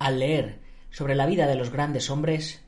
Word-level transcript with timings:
al 0.00 0.18
leer 0.18 0.58
sobre 0.90 1.14
la 1.14 1.26
vida 1.26 1.46
de 1.46 1.54
los 1.54 1.70
grandes 1.70 2.10
hombres, 2.10 2.60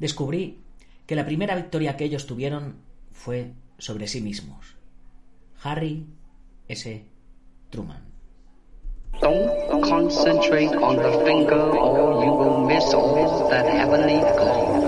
descubrí 0.00 0.58
que 1.06 1.14
la 1.14 1.24
primera 1.24 1.54
victoria 1.54 1.96
que 1.96 2.04
ellos 2.04 2.26
tuvieron 2.26 2.78
fue 3.12 3.52
sobre 3.78 4.08
sí 4.08 4.20
mismos. 4.20 4.74
Harry 5.62 6.04
S. 6.66 7.04
Truman. 7.70 8.02
Don't 9.20 9.82
concentrate 9.84 10.74
on 10.74 10.96
the 10.96 11.24
finger 11.24 11.74
heavenly. 13.84 14.83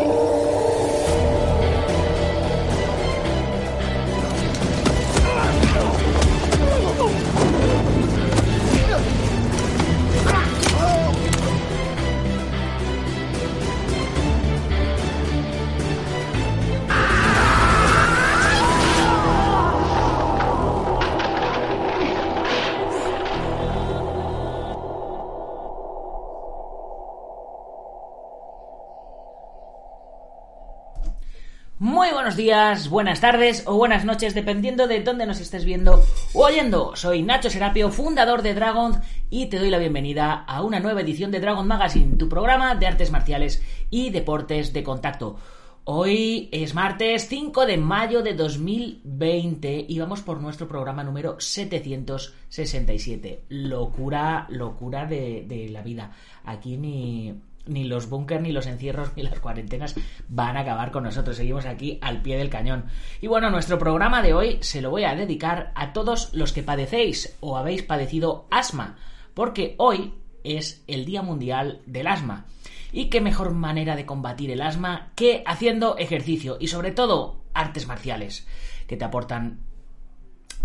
Muy 32.06 32.15
buenos 32.15 32.37
días, 32.37 32.89
buenas 32.89 33.20
tardes 33.20 33.65
o 33.67 33.77
buenas 33.77 34.05
noches, 34.05 34.33
dependiendo 34.33 34.87
de 34.87 35.01
dónde 35.01 35.27
nos 35.27 35.41
estés 35.41 35.65
viendo 35.65 36.05
o 36.34 36.45
oyendo. 36.45 36.95
Soy 36.95 37.23
Nacho 37.23 37.51
Serapio, 37.51 37.91
fundador 37.91 38.42
de 38.42 38.55
Dragon, 38.55 39.01
y 39.29 39.47
te 39.47 39.59
doy 39.59 39.70
la 39.70 39.79
bienvenida 39.79 40.45
a 40.47 40.62
una 40.62 40.79
nueva 40.79 41.01
edición 41.01 41.33
de 41.33 41.41
Dragon 41.41 41.67
Magazine, 41.67 42.17
tu 42.17 42.29
programa 42.29 42.77
de 42.77 42.87
artes 42.87 43.11
marciales 43.11 43.61
y 43.91 44.11
deportes 44.11 44.73
de 44.73 44.85
contacto. 44.85 45.35
Hoy 45.83 46.48
es 46.53 46.75
martes 46.75 47.27
5 47.27 47.67
de 47.67 47.77
mayo 47.77 48.23
de 48.23 48.35
2020 48.35 49.87
y 49.89 49.98
vamos 49.98 50.23
por 50.23 50.41
nuestro 50.41 50.69
programa 50.69 51.03
número 51.03 51.41
767. 51.41 53.47
Locura, 53.48 54.47
locura 54.48 55.07
de, 55.07 55.45
de 55.45 55.70
la 55.70 55.83
vida. 55.83 56.13
Aquí 56.45 56.77
ni, 56.77 57.35
ni 57.67 57.84
los 57.84 58.09
búnkers, 58.09 58.42
ni 58.42 58.53
los 58.53 58.67
encierros, 58.67 59.12
ni 59.17 59.22
las 59.22 59.39
cuarentenas 59.41 59.95
van 60.28 60.56
a 60.56 60.61
acabar 60.61 60.91
con 60.91 61.05
nosotros. 61.05 61.36
Seguimos 61.36 61.67
aquí 61.67 61.98
al 62.00 62.23
pie 62.23 62.36
del 62.36 62.50
cañón. 62.50 62.86
Y 63.20 63.27
bueno, 63.27 63.50
nuestro 63.50 63.78
programa 63.78 64.23
de 64.23 64.34
hoy 64.34 64.58
se 64.61 64.81
lo 64.81 64.91
voy 64.91 65.05
a 65.05 65.14
dedicar 65.14 65.73
a 65.75 65.92
todos 65.92 66.33
los 66.34 66.53
que 66.53 66.62
padecéis 66.62 67.36
o 67.41 67.56
habéis 67.56 67.83
padecido 67.83 68.47
asma, 68.50 68.97
porque 69.34 69.75
hoy 69.78 70.14
es 70.45 70.84
el 70.86 71.05
Día 71.05 71.23
Mundial 71.23 71.81
del 71.86 72.06
Asma. 72.06 72.47
Y 72.92 73.06
qué 73.06 73.20
mejor 73.20 73.53
manera 73.53 73.97
de 73.97 74.06
combatir 74.06 74.51
el 74.51 74.62
asma 74.62 75.12
que 75.14 75.42
haciendo 75.47 75.98
ejercicio 75.98 76.56
y 76.61 76.69
sobre 76.69 76.92
todo 76.92 77.45
artes 77.53 77.86
marciales, 77.86 78.47
que 78.86 78.97
te 78.97 79.05
aportan 79.05 79.61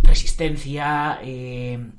resistencia, 0.03 1.19
eh, 1.23 1.91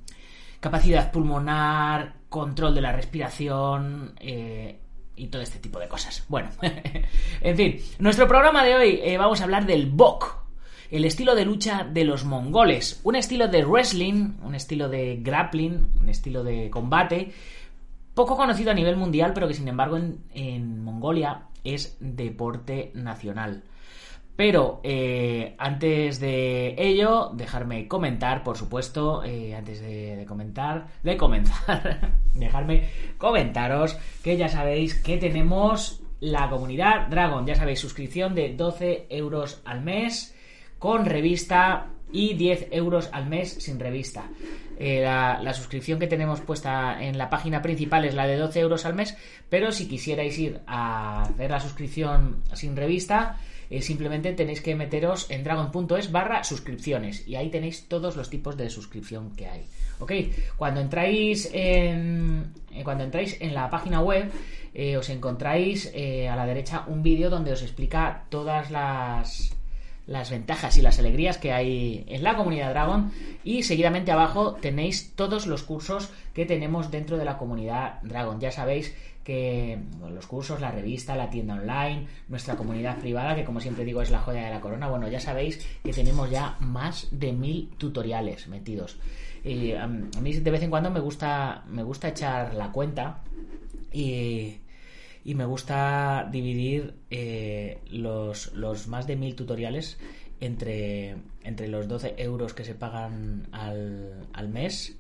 capacidad 0.61 1.11
pulmonar, 1.11 2.15
control 2.29 2.75
de 2.75 2.81
la 2.81 2.93
respiración, 2.93 4.15
eh, 4.21 4.82
y 5.23 5.29
todo 5.29 5.41
este 5.41 5.61
tipo 5.61 5.79
de 5.79 5.87
cosas. 5.87 6.25
Bueno, 6.29 6.51
en 7.41 7.57
fin, 7.57 7.81
nuestro 8.01 8.27
programa 8.27 8.65
de 8.65 8.75
hoy 8.75 9.01
eh, 9.03 9.17
vamos 9.19 9.41
a 9.41 9.45
hablar 9.45 9.67
del 9.67 9.87
Bok, 9.87 10.43
el 10.91 11.05
estilo 11.05 11.37
de 11.37 11.45
lucha 11.45 11.85
de 11.85 12.05
los 12.05 12.25
mongoles, 12.25 13.01
un 13.05 13.15
estilo 13.15 13.47
de 13.47 13.65
wrestling, 13.65 14.33
un 14.43 14.57
estilo 14.57 14.89
de 14.89 15.19
grappling, 15.23 15.93
un 16.01 16.09
estilo 16.09 16.43
de 16.43 16.71
combate, 16.71 17.33
poco 18.15 18.37
conocido 18.37 18.73
a 18.73 18.75
nivel 18.75 18.97
mundial, 18.97 19.33
pero 19.33 19.47
que 19.47 19.55
sin 19.55 19.69
embargo 19.69 19.97
en, 19.97 20.19
en 20.35 20.83
Mongolia 20.83 21.45
es 21.63 21.97
deporte 22.01 22.91
nacional. 22.95 23.63
Pero 24.35 24.81
eh, 24.83 25.55
antes 25.59 26.19
de 26.19 26.75
ello, 26.79 27.31
dejarme 27.35 27.87
comentar, 27.87 28.43
por 28.43 28.57
supuesto, 28.57 29.23
eh, 29.25 29.55
antes 29.55 29.81
de, 29.83 30.25
comentar, 30.27 30.87
de 31.03 31.17
comenzar, 31.17 32.13
dejarme 32.35 32.89
comentaros 33.19 33.97
que 34.23 34.37
ya 34.37 34.49
sabéis 34.49 34.95
que 34.95 35.19
tenemos 35.19 36.03
la 36.21 36.49
comunidad 36.49 37.09
Dragon, 37.09 37.47
ya 37.47 37.57
sabéis, 37.57 37.81
suscripción 37.81 38.35
de 38.35 38.55
12 38.55 39.07
euros 39.11 39.61
al 39.65 39.83
mes 39.83 40.35
con 40.79 41.05
revista 41.05 41.89
y 42.11 42.35
10 42.35 42.69
euros 42.71 43.11
al 43.13 43.27
mes 43.27 43.53
sin 43.53 43.79
revista. 43.79 44.29
Eh, 44.79 45.03
la, 45.03 45.41
la, 45.43 45.53
suscripción 45.53 45.99
que 45.99 46.07
tenemos 46.07 46.41
puesta 46.41 47.03
en 47.03 47.19
la 47.19 47.29
página 47.29 47.61
principal 47.61 48.05
es 48.05 48.15
la 48.15 48.27
de 48.27 48.37
12 48.37 48.61
euros 48.61 48.87
al 48.87 48.95
mes, 48.95 49.17
pero 49.49 49.73
si 49.73 49.89
quisierais 49.89 50.39
ir 50.39 50.61
a 50.67 51.23
hacer 51.23 51.51
la 51.51 51.61
suscripción 51.61 52.43
sin 52.55 52.77
revista, 52.77 53.39
eh, 53.73 53.81
simplemente 53.81 54.35
tenéis 54.35 54.61
que 54.61 54.75
meteros 54.75 55.31
en 55.31 55.43
dragon.es 55.45 56.13
barra 56.13 56.45
suscripciones 56.45 57.27
y 57.27 57.37
ahí 57.37 57.49
tenéis 57.49 57.89
todos 57.89 58.17
los 58.17 58.29
tipos 58.29 58.55
de 58.59 58.69
suscripción 58.69 59.35
que 59.35 59.47
hay. 59.47 59.65
¿Ok? 59.99 60.13
Cuando 60.59 60.81
entráis 60.81 61.49
en, 61.55 62.53
eh, 62.71 62.85
cuando 62.85 63.05
entráis 63.05 63.41
en 63.41 63.55
la 63.55 63.71
página 63.71 64.03
web 64.03 64.31
eh, 64.75 64.99
os 64.99 65.09
encontráis 65.09 65.87
a 65.87 66.37
la 66.37 66.45
derecha 66.45 66.85
un 66.87 67.03
vídeo 67.03 67.31
donde 67.31 67.53
os 67.53 67.63
explica 67.63 68.27
todas 68.29 68.71
las 68.71 69.57
las 70.13 70.31
ventajas 70.31 70.77
y 70.77 70.83
las 70.83 70.99
alegrías 70.99 71.39
que 71.39 71.53
hay 71.53 72.05
en 72.07 72.23
la 72.23 72.37
comunidad 72.37 72.71
Dragon 72.71 73.11
y 73.45 73.63
seguidamente 73.63 74.13
abajo 74.13 74.53
tenéis 74.55 75.13
todos 75.17 75.47
los 75.47 75.63
cursos 75.63 76.11
que 76.35 76.45
tenemos 76.45 76.91
dentro 76.91 77.17
de 77.17 77.25
la 77.25 77.39
comunidad 77.39 78.01
Dragon. 78.03 78.39
Ya 78.39 78.53
sabéis 78.53 78.95
que 79.25 79.79
los 80.13 80.27
cursos, 80.27 80.61
la 80.61 80.71
revista, 80.71 81.17
la 81.17 81.31
tienda 81.31 81.55
online, 81.55 82.07
nuestra 82.29 82.57
comunidad 82.57 82.99
privada, 82.99 83.35
que 83.35 83.45
como 83.45 83.61
siempre 83.61 83.85
digo 83.85 84.03
es 84.03 84.11
la 84.11 84.19
joya 84.19 84.45
de 84.45 84.51
la 84.51 84.61
corona, 84.61 84.89
bueno, 84.89 85.09
ya 85.09 85.21
sabéis 85.21 85.67
que 85.83 85.93
tenemos 85.93 86.31
ya 86.31 86.57
más 86.61 87.09
de 87.11 87.33
mil 87.33 87.71
tutoriales 87.79 88.49
metidos. 88.49 88.99
Y 89.43 89.73
a 89.73 89.87
mí 89.87 90.33
de 90.35 90.51
vez 90.51 90.63
en 90.63 90.71
cuando 90.71 90.91
me 90.91 91.01
gusta, 91.01 91.65
me 91.69 91.83
gusta 91.83 92.09
echar 92.09 92.55
la 92.55 92.71
cuenta 92.71 93.23
y, 93.93 94.59
y 95.25 95.35
me 95.35 95.45
gusta 95.45 96.29
dividir 96.31 96.95
eh, 97.11 97.79
los, 97.91 98.53
los, 98.55 98.89
más 98.89 99.07
de 99.07 99.17
mil 99.17 99.37
tutoriales 99.37 99.99
entre, 100.41 101.17
entre 101.45 101.69
los 101.69 101.87
12 101.87 102.15
euros 102.19 102.55
que 102.55 102.65
se 102.65 102.75
pagan 102.75 103.47
al, 103.53 104.27
al 104.33 104.49
mes. 104.49 104.99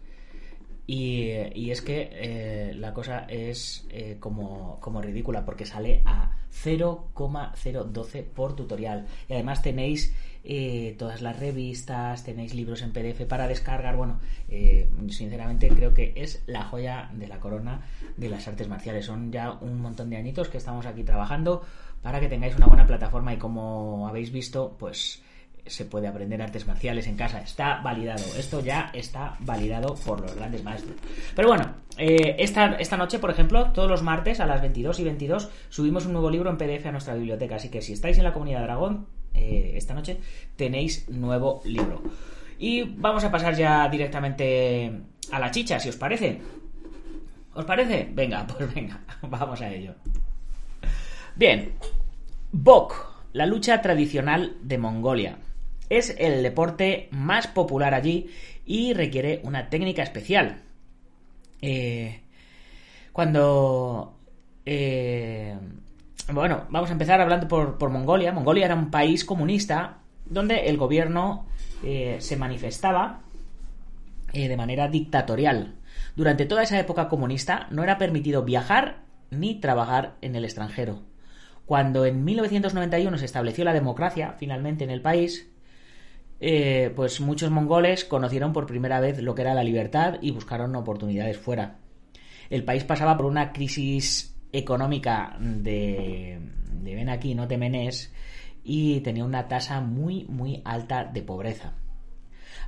Y, 0.86 1.30
y, 1.54 1.70
es 1.70 1.80
que 1.80 2.10
eh, 2.12 2.74
la 2.74 2.92
cosa 2.92 3.20
es 3.28 3.86
eh, 3.90 4.16
como, 4.18 4.78
como, 4.80 5.00
ridícula 5.00 5.44
porque 5.44 5.64
sale 5.64 6.02
a 6.04 6.36
0,012 6.52 8.22
por 8.22 8.54
tutorial. 8.54 9.06
Y 9.28 9.34
además 9.34 9.62
tenéis 9.62 10.14
eh, 10.44 10.96
todas 10.98 11.22
las 11.22 11.38
revistas, 11.38 12.24
tenéis 12.24 12.54
libros 12.54 12.82
en 12.82 12.92
PDF 12.92 13.24
para 13.26 13.48
descargar. 13.48 13.96
Bueno, 13.96 14.20
eh, 14.48 14.88
sinceramente 15.08 15.68
creo 15.68 15.94
que 15.94 16.12
es 16.16 16.42
la 16.46 16.64
joya 16.64 17.10
de 17.14 17.28
la 17.28 17.40
corona 17.40 17.82
de 18.16 18.28
las 18.28 18.46
artes 18.48 18.68
marciales. 18.68 19.06
Son 19.06 19.32
ya 19.32 19.52
un 19.52 19.80
montón 19.80 20.10
de 20.10 20.16
añitos 20.16 20.48
que 20.48 20.58
estamos 20.58 20.86
aquí 20.86 21.04
trabajando 21.04 21.62
para 22.02 22.20
que 22.20 22.28
tengáis 22.28 22.56
una 22.56 22.66
buena 22.66 22.86
plataforma 22.86 23.32
y 23.32 23.38
como 23.38 24.08
habéis 24.08 24.32
visto, 24.32 24.76
pues 24.78 25.22
se 25.66 25.84
puede 25.84 26.08
aprender 26.08 26.42
artes 26.42 26.66
marciales 26.66 27.06
en 27.06 27.16
casa. 27.16 27.40
Está 27.40 27.80
validado. 27.82 28.24
Esto 28.36 28.60
ya 28.60 28.90
está 28.92 29.36
validado 29.40 29.94
por 29.94 30.20
los 30.20 30.34
grandes 30.34 30.62
maestros. 30.64 30.96
Pero 31.34 31.48
bueno, 31.48 31.74
eh, 31.98 32.36
esta, 32.38 32.74
esta 32.76 32.96
noche, 32.96 33.18
por 33.18 33.30
ejemplo, 33.30 33.70
todos 33.72 33.88
los 33.88 34.02
martes 34.02 34.40
a 34.40 34.46
las 34.46 34.60
22 34.60 34.98
y 35.00 35.04
22 35.04 35.50
subimos 35.68 36.06
un 36.06 36.12
nuevo 36.12 36.30
libro 36.30 36.50
en 36.50 36.56
PDF 36.56 36.86
a 36.86 36.92
nuestra 36.92 37.14
biblioteca. 37.14 37.56
Así 37.56 37.68
que 37.68 37.82
si 37.82 37.92
estáis 37.92 38.18
en 38.18 38.24
la 38.24 38.32
comunidad 38.32 38.62
Dragón, 38.62 39.06
eh, 39.34 39.72
esta 39.76 39.94
noche 39.94 40.18
tenéis 40.56 41.08
nuevo 41.08 41.62
libro. 41.64 42.02
Y 42.58 42.82
vamos 42.82 43.24
a 43.24 43.30
pasar 43.30 43.54
ya 43.54 43.88
directamente 43.88 44.92
a 45.30 45.38
la 45.38 45.50
chicha, 45.50 45.78
si 45.80 45.88
os 45.88 45.96
parece. 45.96 46.40
¿Os 47.54 47.64
parece? 47.64 48.08
Venga, 48.12 48.46
pues 48.58 48.74
venga, 48.74 49.00
vamos 49.22 49.60
a 49.60 49.70
ello. 49.70 49.94
Bien, 51.34 51.72
Bok, 52.50 52.94
la 53.32 53.46
lucha 53.46 53.80
tradicional 53.80 54.56
de 54.62 54.78
Mongolia. 54.78 55.38
Es 55.92 56.16
el 56.18 56.42
deporte 56.42 57.08
más 57.10 57.48
popular 57.48 57.92
allí 57.92 58.30
y 58.64 58.94
requiere 58.94 59.42
una 59.44 59.68
técnica 59.68 60.02
especial. 60.02 60.62
Eh, 61.60 62.22
cuando... 63.12 64.16
Eh, 64.64 65.54
bueno, 66.32 66.64
vamos 66.70 66.88
a 66.88 66.94
empezar 66.94 67.20
hablando 67.20 67.46
por, 67.46 67.76
por, 67.76 67.90
Mongolia. 67.90 68.32
Mongolia 68.32 68.64
era 68.64 68.74
un 68.74 68.90
país 68.90 69.26
comunista 69.26 69.98
donde 70.24 70.70
el 70.70 70.78
gobierno 70.78 71.44
eh, 71.84 72.16
se 72.20 72.38
manifestaba 72.38 73.20
de 74.32 74.56
manera 74.56 74.88
dictatorial. 74.88 75.74
Durante 76.16 76.46
toda 76.46 76.62
esa 76.62 76.80
época 76.80 77.10
comunista 77.10 77.66
no 77.70 77.82
era 77.82 77.98
permitido 77.98 78.44
viajar 78.44 79.00
ni 79.28 79.56
trabajar 79.56 80.14
en 80.22 80.36
el 80.36 80.46
extranjero. 80.46 81.02
Cuando 81.66 82.06
en 82.06 82.24
1991 82.24 83.18
se 83.18 83.26
estableció 83.26 83.62
la 83.66 83.74
democracia 83.74 84.36
finalmente 84.38 84.84
en 84.84 84.90
el 84.90 85.02
país, 85.02 85.51
eh, 86.44 86.92
pues 86.96 87.20
muchos 87.20 87.52
mongoles 87.52 88.04
conocieron 88.04 88.52
por 88.52 88.66
primera 88.66 88.98
vez 88.98 89.22
lo 89.22 89.32
que 89.32 89.42
era 89.42 89.54
la 89.54 89.62
libertad 89.62 90.18
y 90.20 90.32
buscaron 90.32 90.74
oportunidades 90.74 91.38
fuera. 91.38 91.78
El 92.50 92.64
país 92.64 92.82
pasaba 92.82 93.16
por 93.16 93.26
una 93.26 93.52
crisis 93.52 94.34
económica 94.50 95.36
de, 95.38 96.40
ven 96.82 97.08
aquí, 97.08 97.36
no 97.36 97.46
te 97.46 97.58
menes, 97.58 98.12
y 98.64 99.00
tenía 99.02 99.24
una 99.24 99.46
tasa 99.46 99.80
muy, 99.80 100.24
muy 100.24 100.60
alta 100.64 101.04
de 101.04 101.22
pobreza. 101.22 101.74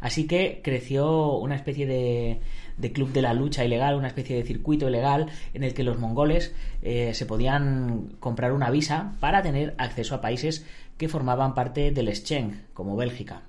Así 0.00 0.28
que 0.28 0.60
creció 0.62 1.32
una 1.38 1.56
especie 1.56 1.84
de, 1.84 2.42
de 2.76 2.92
club 2.92 3.10
de 3.10 3.22
la 3.22 3.34
lucha 3.34 3.64
ilegal, 3.64 3.96
una 3.96 4.06
especie 4.06 4.36
de 4.36 4.44
circuito 4.44 4.88
ilegal 4.88 5.30
en 5.52 5.64
el 5.64 5.74
que 5.74 5.82
los 5.82 5.98
mongoles 5.98 6.54
eh, 6.80 7.12
se 7.12 7.26
podían 7.26 8.10
comprar 8.20 8.52
una 8.52 8.70
visa 8.70 9.16
para 9.18 9.42
tener 9.42 9.74
acceso 9.78 10.14
a 10.14 10.20
países 10.20 10.64
que 10.96 11.08
formaban 11.08 11.54
parte 11.54 11.90
del 11.90 12.14
Schengen, 12.14 12.66
como 12.72 12.94
Bélgica. 12.94 13.42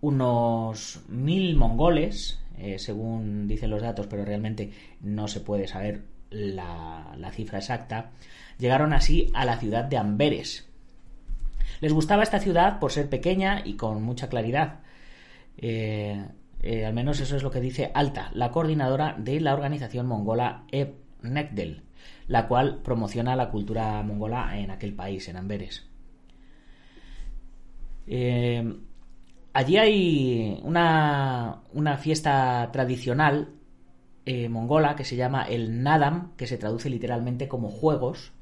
Unos 0.00 1.02
mil 1.08 1.56
mongoles, 1.56 2.40
eh, 2.58 2.78
según 2.78 3.46
dicen 3.46 3.70
los 3.70 3.82
datos, 3.82 4.06
pero 4.06 4.24
realmente 4.24 4.72
no 5.00 5.28
se 5.28 5.40
puede 5.40 5.66
saber 5.66 6.02
la, 6.30 7.30
cifra 7.32 7.58
exacta, 7.58 8.10
llegaron 8.58 8.92
así 8.92 9.30
a 9.34 9.44
la 9.44 9.58
ciudad 9.58 9.84
de 9.84 9.96
Amberes. 9.96 10.68
Les 11.80 11.92
gustaba 11.92 12.22
esta 12.22 12.40
ciudad 12.40 12.78
por 12.78 12.92
ser 12.92 13.08
pequeña 13.08 13.62
y 13.64 13.74
con 13.74 14.02
mucha 14.02 14.28
claridad. 14.28 14.80
Eh, 15.56 16.24
eh, 16.62 16.84
al 16.84 16.92
menos 16.92 17.20
eso 17.20 17.36
es 17.36 17.42
lo 17.42 17.50
que 17.50 17.60
dice 17.60 17.90
Alta, 17.94 18.30
la 18.34 18.50
coordinadora 18.50 19.16
de 19.18 19.40
la 19.40 19.54
organización 19.54 20.06
mongola 20.06 20.64
Ebnekdel, 20.70 21.82
la 22.28 22.48
cual 22.48 22.80
promociona 22.82 23.36
la 23.36 23.50
cultura 23.50 24.02
mongola 24.02 24.58
en 24.58 24.70
aquel 24.70 24.94
país, 24.94 25.28
en 25.28 25.36
Amberes. 25.36 25.86
Allí 29.52 29.76
hay 29.76 30.60
una, 30.64 31.62
una 31.72 31.96
fiesta 31.96 32.68
tradicional 32.72 33.54
eh, 34.26 34.48
mongola 34.48 34.94
que 34.96 35.04
se 35.04 35.16
llama 35.16 35.42
el 35.42 35.82
Nadam, 35.82 36.36
que 36.36 36.46
se 36.46 36.58
traduce 36.58 36.90
literalmente 36.90 37.48
como 37.48 37.68
juegos. 37.70 38.32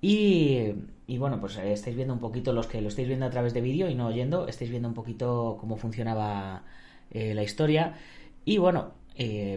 Y, 0.00 0.74
bueno, 1.18 1.40
pues 1.40 1.56
eh, 1.56 1.72
estáis 1.72 1.96
viendo 1.96 2.14
un 2.14 2.20
poquito, 2.20 2.52
los 2.52 2.66
que 2.66 2.80
lo 2.80 2.88
estáis 2.88 3.08
viendo 3.08 3.26
a 3.26 3.30
través 3.30 3.54
de 3.54 3.60
vídeo 3.60 3.88
y 3.88 3.94
no 3.94 4.06
oyendo, 4.08 4.46
estáis 4.46 4.70
viendo 4.70 4.88
un 4.88 4.94
poquito 4.94 5.56
cómo 5.60 5.76
funcionaba 5.76 6.64
eh, 7.10 7.34
la 7.34 7.42
historia. 7.42 7.94
Y 8.44 8.58
bueno, 8.58 8.92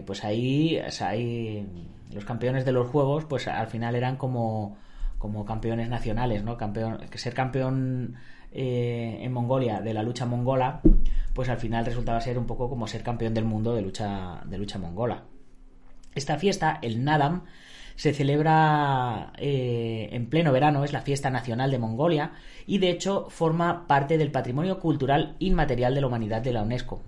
pues 0.06 0.24
ahí, 0.24 0.80
ahí 1.00 1.66
los 2.12 2.24
campeones 2.24 2.64
de 2.64 2.72
los 2.72 2.88
juegos, 2.88 3.24
pues 3.26 3.48
al 3.48 3.68
final 3.68 3.94
eran 3.94 4.16
como, 4.16 4.76
como 5.18 5.44
campeones 5.44 5.88
nacionales, 5.88 6.42
¿no? 6.44 6.56
Campeón, 6.56 6.98
ser 7.14 7.34
campeón 7.34 8.16
en 8.54 9.32
Mongolia 9.32 9.80
de 9.80 9.94
la 9.94 10.02
lucha 10.02 10.26
mongola 10.26 10.80
pues 11.34 11.48
al 11.48 11.58
final 11.58 11.84
resultaba 11.84 12.20
ser 12.20 12.38
un 12.38 12.46
poco 12.46 12.68
como 12.68 12.86
ser 12.86 13.02
campeón 13.02 13.34
del 13.34 13.44
mundo 13.44 13.74
de 13.74 13.82
lucha, 13.82 14.42
de 14.44 14.58
lucha 14.58 14.78
mongola. 14.78 15.24
Esta 16.14 16.38
fiesta, 16.38 16.78
el 16.82 17.04
Nadam, 17.04 17.44
se 17.96 18.12
celebra 18.12 19.32
eh, 19.38 20.08
en 20.12 20.28
pleno 20.28 20.52
verano, 20.52 20.84
es 20.84 20.92
la 20.92 21.02
fiesta 21.02 21.30
nacional 21.30 21.70
de 21.70 21.78
Mongolia 21.78 22.32
y 22.66 22.78
de 22.78 22.90
hecho 22.90 23.26
forma 23.30 23.86
parte 23.86 24.18
del 24.18 24.30
patrimonio 24.30 24.80
cultural 24.80 25.36
inmaterial 25.38 25.94
de 25.94 26.00
la 26.00 26.06
humanidad 26.06 26.42
de 26.42 26.52
la 26.52 26.62
UNESCO. 26.62 27.02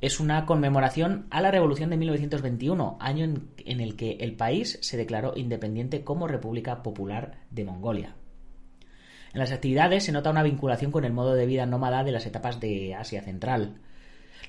Es 0.00 0.18
una 0.18 0.46
conmemoración 0.46 1.26
a 1.30 1.42
la 1.42 1.50
Revolución 1.50 1.90
de 1.90 1.98
1921, 1.98 2.96
año 3.00 3.34
en 3.58 3.80
el 3.80 3.96
que 3.96 4.12
el 4.20 4.34
país 4.34 4.78
se 4.80 4.96
declaró 4.96 5.34
independiente 5.36 6.04
como 6.04 6.26
República 6.26 6.82
Popular 6.82 7.36
de 7.50 7.64
Mongolia. 7.64 8.16
En 9.32 9.38
las 9.38 9.52
actividades 9.52 10.04
se 10.04 10.12
nota 10.12 10.30
una 10.30 10.42
vinculación 10.42 10.90
con 10.90 11.04
el 11.04 11.12
modo 11.12 11.34
de 11.34 11.46
vida 11.46 11.64
nómada 11.64 12.02
de 12.02 12.10
las 12.10 12.26
etapas 12.26 12.58
de 12.58 12.94
Asia 12.96 13.22
Central. 13.22 13.76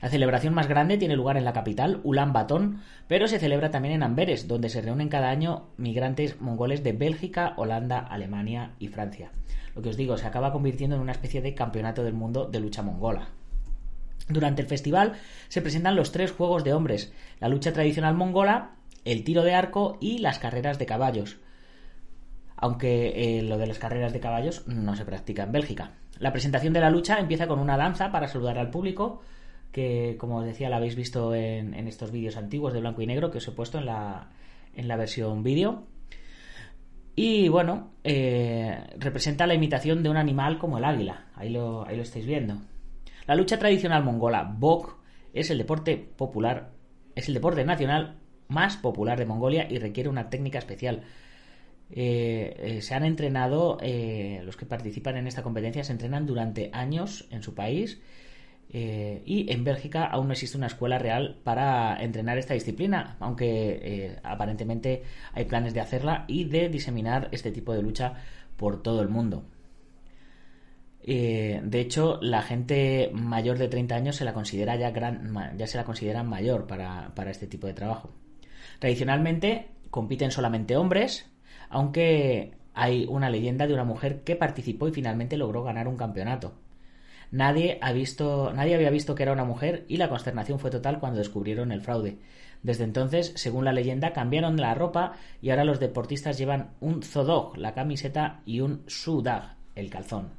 La 0.01 0.09
celebración 0.09 0.55
más 0.55 0.67
grande 0.67 0.97
tiene 0.97 1.15
lugar 1.15 1.37
en 1.37 1.45
la 1.45 1.53
capital, 1.53 2.01
Ulan 2.03 2.33
Bator, 2.33 2.71
pero 3.07 3.27
se 3.27 3.37
celebra 3.37 3.69
también 3.69 3.93
en 3.93 4.03
Amberes, 4.03 4.47
donde 4.47 4.69
se 4.69 4.81
reúnen 4.81 5.09
cada 5.09 5.29
año 5.29 5.67
migrantes 5.77 6.41
mongoles 6.41 6.83
de 6.83 6.93
Bélgica, 6.93 7.53
Holanda, 7.57 7.99
Alemania 7.99 8.71
y 8.79 8.87
Francia. 8.87 9.31
Lo 9.75 9.83
que 9.83 9.89
os 9.89 9.97
digo, 9.97 10.17
se 10.17 10.25
acaba 10.25 10.51
convirtiendo 10.51 10.95
en 10.95 11.03
una 11.03 11.11
especie 11.11 11.41
de 11.41 11.53
campeonato 11.53 12.03
del 12.03 12.15
mundo 12.15 12.45
de 12.45 12.59
lucha 12.59 12.81
mongola. 12.81 13.27
Durante 14.27 14.63
el 14.63 14.67
festival 14.67 15.13
se 15.49 15.61
presentan 15.61 15.95
los 15.95 16.11
tres 16.11 16.31
juegos 16.31 16.63
de 16.63 16.73
hombres, 16.73 17.13
la 17.39 17.49
lucha 17.49 17.71
tradicional 17.71 18.15
mongola, 18.15 18.71
el 19.05 19.23
tiro 19.23 19.43
de 19.43 19.53
arco 19.53 19.99
y 20.01 20.17
las 20.17 20.39
carreras 20.39 20.79
de 20.79 20.87
caballos 20.87 21.37
aunque 22.61 23.39
eh, 23.39 23.41
lo 23.41 23.57
de 23.57 23.65
las 23.65 23.79
carreras 23.79 24.13
de 24.13 24.19
caballos 24.19 24.67
no 24.67 24.95
se 24.95 25.03
practica 25.03 25.43
en 25.43 25.51
Bélgica. 25.51 25.93
La 26.19 26.31
presentación 26.31 26.73
de 26.73 26.79
la 26.79 26.91
lucha 26.91 27.19
empieza 27.19 27.47
con 27.47 27.59
una 27.59 27.75
danza 27.75 28.11
para 28.11 28.27
saludar 28.27 28.59
al 28.59 28.69
público, 28.69 29.21
que 29.71 30.15
como 30.19 30.37
os 30.37 30.45
decía 30.45 30.69
la 30.69 30.77
habéis 30.77 30.95
visto 30.95 31.33
en, 31.33 31.73
estos 31.87 32.11
vídeos 32.11 32.37
antiguos 32.37 32.71
de 32.71 32.79
blanco 32.79 33.01
y 33.01 33.07
negro 33.07 33.31
que 33.31 33.39
os 33.39 33.47
he 33.47 33.51
puesto 33.51 33.79
en 33.79 33.87
la, 33.87 34.29
en 34.75 34.87
la 34.87 34.95
versión 34.95 35.41
vídeo. 35.41 35.87
Y 37.15 37.49
bueno, 37.49 37.93
eh, 38.03 38.79
representa 38.97 39.47
la 39.47 39.55
imitación 39.55 40.03
de 40.03 40.09
un 40.09 40.17
animal 40.17 40.59
como 40.59 40.77
el 40.77 40.85
águila, 40.85 41.25
ahí 41.33 41.49
lo, 41.49 41.85
ahí 41.87 41.97
lo 41.97 42.03
estáis 42.03 42.27
viendo. 42.27 42.61
La 43.25 43.35
lucha 43.35 43.57
tradicional 43.57 44.03
mongola, 44.03 44.43
Bok, 44.43 44.99
es 45.33 45.49
el 45.49 45.57
deporte 45.57 45.97
popular, 45.97 46.73
es 47.15 47.27
el 47.27 47.33
deporte 47.33 47.65
nacional 47.65 48.17
más 48.49 48.77
popular 48.77 49.17
de 49.17 49.25
Mongolia 49.25 49.65
y 49.67 49.79
requiere 49.79 50.09
una 50.09 50.29
técnica 50.29 50.59
especial 50.59 51.03
eh, 51.93 52.55
eh, 52.57 52.81
se 52.81 52.95
han 52.95 53.03
entrenado, 53.03 53.77
eh, 53.81 54.41
los 54.45 54.55
que 54.55 54.65
participan 54.65 55.17
en 55.17 55.27
esta 55.27 55.43
competencia 55.43 55.83
se 55.83 55.91
entrenan 55.91 56.25
durante 56.25 56.69
años 56.73 57.27
en 57.31 57.43
su 57.43 57.53
país 57.53 58.01
y 58.73 59.51
en 59.51 59.65
Bélgica 59.65 60.05
aún 60.05 60.27
no 60.27 60.31
existe 60.31 60.55
una 60.55 60.67
escuela 60.67 60.97
real 60.97 61.41
para 61.43 62.01
entrenar 62.01 62.37
esta 62.37 62.53
disciplina, 62.53 63.17
aunque 63.19 64.17
aparentemente 64.23 65.03
hay 65.33 65.43
planes 65.43 65.73
de 65.73 65.81
hacerla 65.81 66.23
y 66.29 66.45
de 66.45 66.69
diseminar 66.69 67.27
este 67.33 67.51
tipo 67.51 67.73
de 67.73 67.81
lucha 67.81 68.13
por 68.55 68.81
todo 68.81 69.01
el 69.01 69.09
mundo. 69.09 69.43
de 71.03 71.79
hecho, 71.81 72.17
la 72.21 72.43
gente 72.43 73.09
mayor 73.11 73.57
de 73.57 73.67
30 73.67 73.93
años 73.93 74.15
se 74.15 74.23
la 74.23 74.33
considera 74.33 74.77
ya, 74.77 74.91
gran, 74.91 75.57
ya 75.57 75.67
se 75.67 75.75
la 75.75 75.83
considera 75.83 76.23
mayor 76.23 76.65
para 76.65 77.29
este 77.29 77.47
tipo 77.47 77.67
de 77.67 77.73
trabajo. 77.73 78.13
Tradicionalmente 78.79 79.67
compiten 79.89 80.31
solamente 80.31 80.77
hombres, 80.77 81.30
aunque 81.71 82.53
hay 82.73 83.05
una 83.09 83.29
leyenda 83.29 83.67
de 83.67 83.73
una 83.73 83.83
mujer 83.83 84.21
que 84.23 84.35
participó 84.35 84.87
y 84.87 84.91
finalmente 84.91 85.37
logró 85.37 85.63
ganar 85.63 85.87
un 85.87 85.97
campeonato. 85.97 86.53
Nadie, 87.31 87.79
ha 87.81 87.93
visto, 87.93 88.51
nadie 88.53 88.75
había 88.75 88.89
visto 88.89 89.15
que 89.15 89.23
era 89.23 89.31
una 89.31 89.45
mujer 89.45 89.85
y 89.87 89.97
la 89.97 90.09
consternación 90.09 90.59
fue 90.59 90.69
total 90.69 90.99
cuando 90.99 91.19
descubrieron 91.19 91.71
el 91.71 91.81
fraude. 91.81 92.17
Desde 92.61 92.83
entonces, 92.83 93.31
según 93.35 93.65
la 93.65 93.73
leyenda, 93.73 94.13
cambiaron 94.13 94.57
la 94.57 94.75
ropa 94.75 95.13
y 95.41 95.49
ahora 95.49 95.63
los 95.63 95.79
deportistas 95.79 96.37
llevan 96.37 96.71
un 96.81 97.01
zodog, 97.01 97.57
la 97.57 97.73
camiseta, 97.73 98.41
y 98.45 98.59
un 98.59 98.83
sudag, 98.87 99.55
el 99.75 99.89
calzón. 99.89 100.29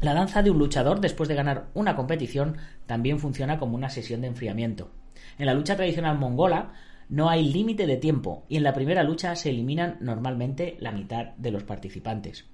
La 0.00 0.14
danza 0.14 0.42
de 0.42 0.50
un 0.50 0.58
luchador 0.58 1.00
después 1.00 1.28
de 1.28 1.34
ganar 1.34 1.66
una 1.74 1.96
competición 1.96 2.58
también 2.86 3.18
funciona 3.18 3.58
como 3.58 3.74
una 3.74 3.90
sesión 3.90 4.20
de 4.20 4.28
enfriamiento. 4.28 4.90
En 5.38 5.46
la 5.46 5.54
lucha 5.54 5.74
tradicional 5.74 6.18
mongola, 6.18 6.72
no 7.08 7.30
hay 7.30 7.44
límite 7.48 7.86
de 7.86 7.96
tiempo 7.96 8.44
y 8.48 8.56
en 8.56 8.62
la 8.62 8.74
primera 8.74 9.02
lucha 9.02 9.34
se 9.34 9.50
eliminan 9.50 9.96
normalmente 10.00 10.76
la 10.80 10.92
mitad 10.92 11.34
de 11.36 11.50
los 11.50 11.64
participantes. 11.64 12.44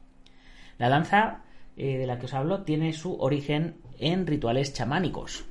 La 0.79 0.89
danza 0.89 1.43
eh, 1.77 1.99
de 1.99 2.07
la 2.07 2.19
que 2.19 2.27
os 2.27 2.35
hablo 2.35 2.63
tiene 2.63 2.93
su 2.93 3.17
origen 3.21 3.77
en 3.99 4.27
rituales 4.27 4.73
chamánicos. 4.73 5.45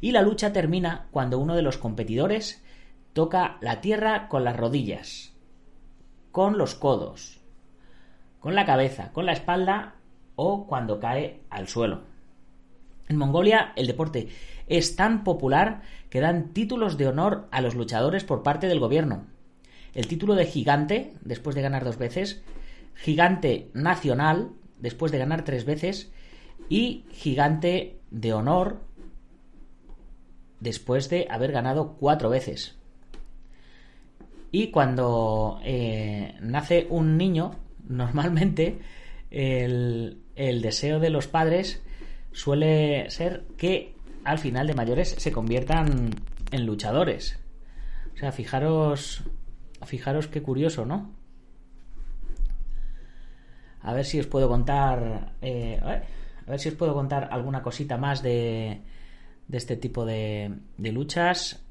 Y 0.00 0.12
la 0.12 0.22
lucha 0.22 0.52
termina 0.52 1.08
cuando 1.10 1.38
uno 1.38 1.56
de 1.56 1.62
los 1.62 1.78
competidores 1.78 2.62
toca 3.12 3.56
la 3.60 3.80
tierra 3.80 4.28
con 4.28 4.44
las 4.44 4.56
rodillas, 4.56 5.32
con 6.30 6.58
los 6.58 6.74
codos, 6.74 7.40
con 8.40 8.54
la 8.54 8.64
cabeza, 8.64 9.10
con 9.12 9.26
la 9.26 9.32
espalda 9.32 9.96
o 10.36 10.66
cuando 10.66 11.00
cae 11.00 11.40
al 11.50 11.66
suelo. 11.66 12.02
En 13.08 13.16
Mongolia 13.16 13.72
el 13.74 13.86
deporte 13.86 14.28
es 14.68 14.96
tan 14.96 15.24
popular 15.24 15.82
que 16.10 16.20
dan 16.20 16.52
títulos 16.52 16.96
de 16.96 17.06
honor 17.06 17.48
a 17.50 17.60
los 17.60 17.74
luchadores 17.74 18.24
por 18.24 18.42
parte 18.42 18.66
del 18.68 18.80
gobierno. 18.80 19.26
El 19.94 20.06
título 20.06 20.34
de 20.34 20.46
gigante, 20.46 21.14
después 21.22 21.56
de 21.56 21.62
ganar 21.62 21.84
dos 21.84 21.98
veces, 21.98 22.42
gigante 22.94 23.70
nacional, 23.74 24.52
después 24.78 25.12
de 25.12 25.18
ganar 25.18 25.44
tres 25.44 25.64
veces, 25.64 26.12
y 26.68 27.04
gigante 27.10 27.98
de 28.10 28.32
honor, 28.32 28.80
después 30.60 31.08
de 31.08 31.26
haber 31.30 31.52
ganado 31.52 31.96
cuatro 31.98 32.30
veces. 32.30 32.76
Y 34.50 34.68
cuando 34.68 35.60
eh, 35.64 36.34
nace 36.40 36.86
un 36.90 37.16
niño, 37.16 37.56
normalmente 37.88 38.78
el, 39.30 40.18
el 40.36 40.62
deseo 40.62 41.00
de 41.00 41.10
los 41.10 41.26
padres 41.26 41.82
suele 42.32 43.10
ser 43.10 43.44
que 43.56 43.94
al 44.24 44.38
final 44.38 44.66
de 44.66 44.74
mayores 44.74 45.14
se 45.18 45.32
conviertan 45.32 46.10
en 46.50 46.66
luchadores. 46.66 47.38
O 48.14 48.16
sea, 48.16 48.32
fijaros, 48.32 49.22
fijaros 49.84 50.28
qué 50.28 50.42
curioso, 50.42 50.84
¿no? 50.84 51.12
A 53.80 53.94
ver 53.94 54.04
si 54.04 54.18
os 54.18 54.26
puedo 54.26 54.48
contar, 54.48 55.34
eh, 55.40 55.80
a 55.80 56.50
ver 56.50 56.58
si 56.58 56.68
os 56.68 56.74
puedo 56.74 56.94
contar 56.94 57.28
alguna 57.30 57.62
cosita 57.62 57.96
más 57.96 58.22
de, 58.22 58.82
de 59.46 59.56
este 59.56 59.76
tipo 59.76 60.04
de, 60.04 60.52
de 60.76 60.92
luchas. 60.92 61.64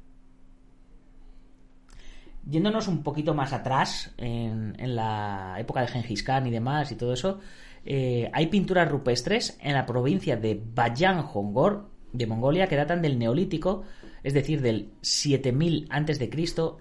Yéndonos 2.49 2.87
un 2.87 3.03
poquito 3.03 3.33
más 3.33 3.53
atrás, 3.53 4.13
en, 4.17 4.95
la 4.95 5.55
época 5.59 5.81
de 5.81 5.87
Genghis 5.87 6.23
Khan 6.23 6.47
y 6.47 6.51
demás 6.51 6.91
y 6.91 6.95
todo 6.95 7.13
eso, 7.13 7.39
eh, 7.85 8.31
hay 8.33 8.47
pinturas 8.47 8.89
rupestres 8.89 9.57
en 9.61 9.73
la 9.73 9.85
provincia 9.85 10.37
de 10.37 10.61
Bayan 10.73 11.25
Hongor, 11.33 11.89
de 12.13 12.27
Mongolia, 12.27 12.67
que 12.67 12.75
datan 12.75 13.01
del 13.01 13.19
Neolítico, 13.19 13.83
es 14.23 14.33
decir, 14.33 14.61
del 14.61 14.91
7000 15.01 15.87
a.C., 15.89 16.29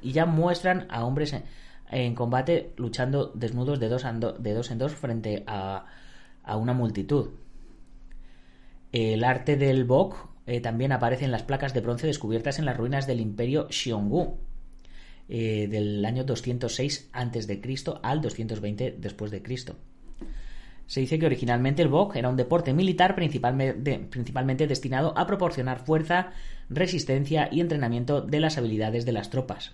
y 0.02 0.12
ya 0.12 0.26
muestran 0.26 0.86
a 0.90 1.04
hombres 1.04 1.34
en, 1.90 2.14
combate 2.14 2.72
luchando 2.76 3.32
desnudos 3.34 3.78
de 3.80 3.88
dos, 3.88 4.04
en 4.04 4.20
dos 4.20 4.70
en 4.70 4.78
dos 4.78 4.92
frente 4.94 5.44
a, 5.46 5.86
a 6.42 6.56
una 6.56 6.72
multitud. 6.72 7.30
El 8.92 9.24
arte 9.24 9.56
del 9.56 9.84
bok 9.84 10.28
eh, 10.46 10.60
también 10.60 10.92
aparece 10.92 11.24
en 11.24 11.32
las 11.32 11.42
placas 11.42 11.74
de 11.74 11.80
bronce 11.80 12.06
descubiertas 12.06 12.58
en 12.58 12.64
las 12.64 12.76
ruinas 12.76 13.06
del 13.06 13.20
imperio 13.20 13.66
Xiongnu 13.68 14.38
eh, 15.28 15.66
del 15.68 16.04
año 16.04 16.24
206 16.24 17.10
a.C. 17.12 17.60
al 18.02 18.20
220 18.20 18.96
después 18.98 19.30
de 19.32 19.42
Cristo. 19.42 19.76
Se 20.86 21.00
dice 21.00 21.18
que 21.18 21.26
originalmente 21.26 21.82
el 21.82 21.88
bok 21.88 22.14
era 22.16 22.28
un 22.28 22.36
deporte 22.36 22.72
militar 22.72 23.14
principalmente, 23.16 24.66
destinado 24.66 25.16
a 25.18 25.26
proporcionar 25.26 25.84
fuerza, 25.84 26.30
resistencia 26.68 27.48
y 27.50 27.60
entrenamiento 27.60 28.20
de 28.20 28.40
las 28.40 28.56
habilidades 28.56 29.04
de 29.04 29.12
las 29.12 29.30
tropas. 29.30 29.72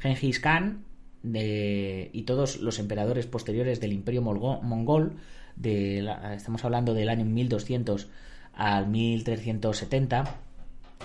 Genghis 0.00 0.40
Khan 0.40 0.84
y 1.22 2.22
todos 2.22 2.60
los 2.60 2.78
emperadores 2.78 3.26
posteriores 3.26 3.80
del 3.80 3.92
imperio 3.92 4.22
mongol, 4.22 5.16
estamos 5.62 6.64
hablando 6.64 6.94
del 6.94 7.10
año 7.10 7.24
1200 7.24 8.08
al 8.54 8.88
1370, 8.88 10.24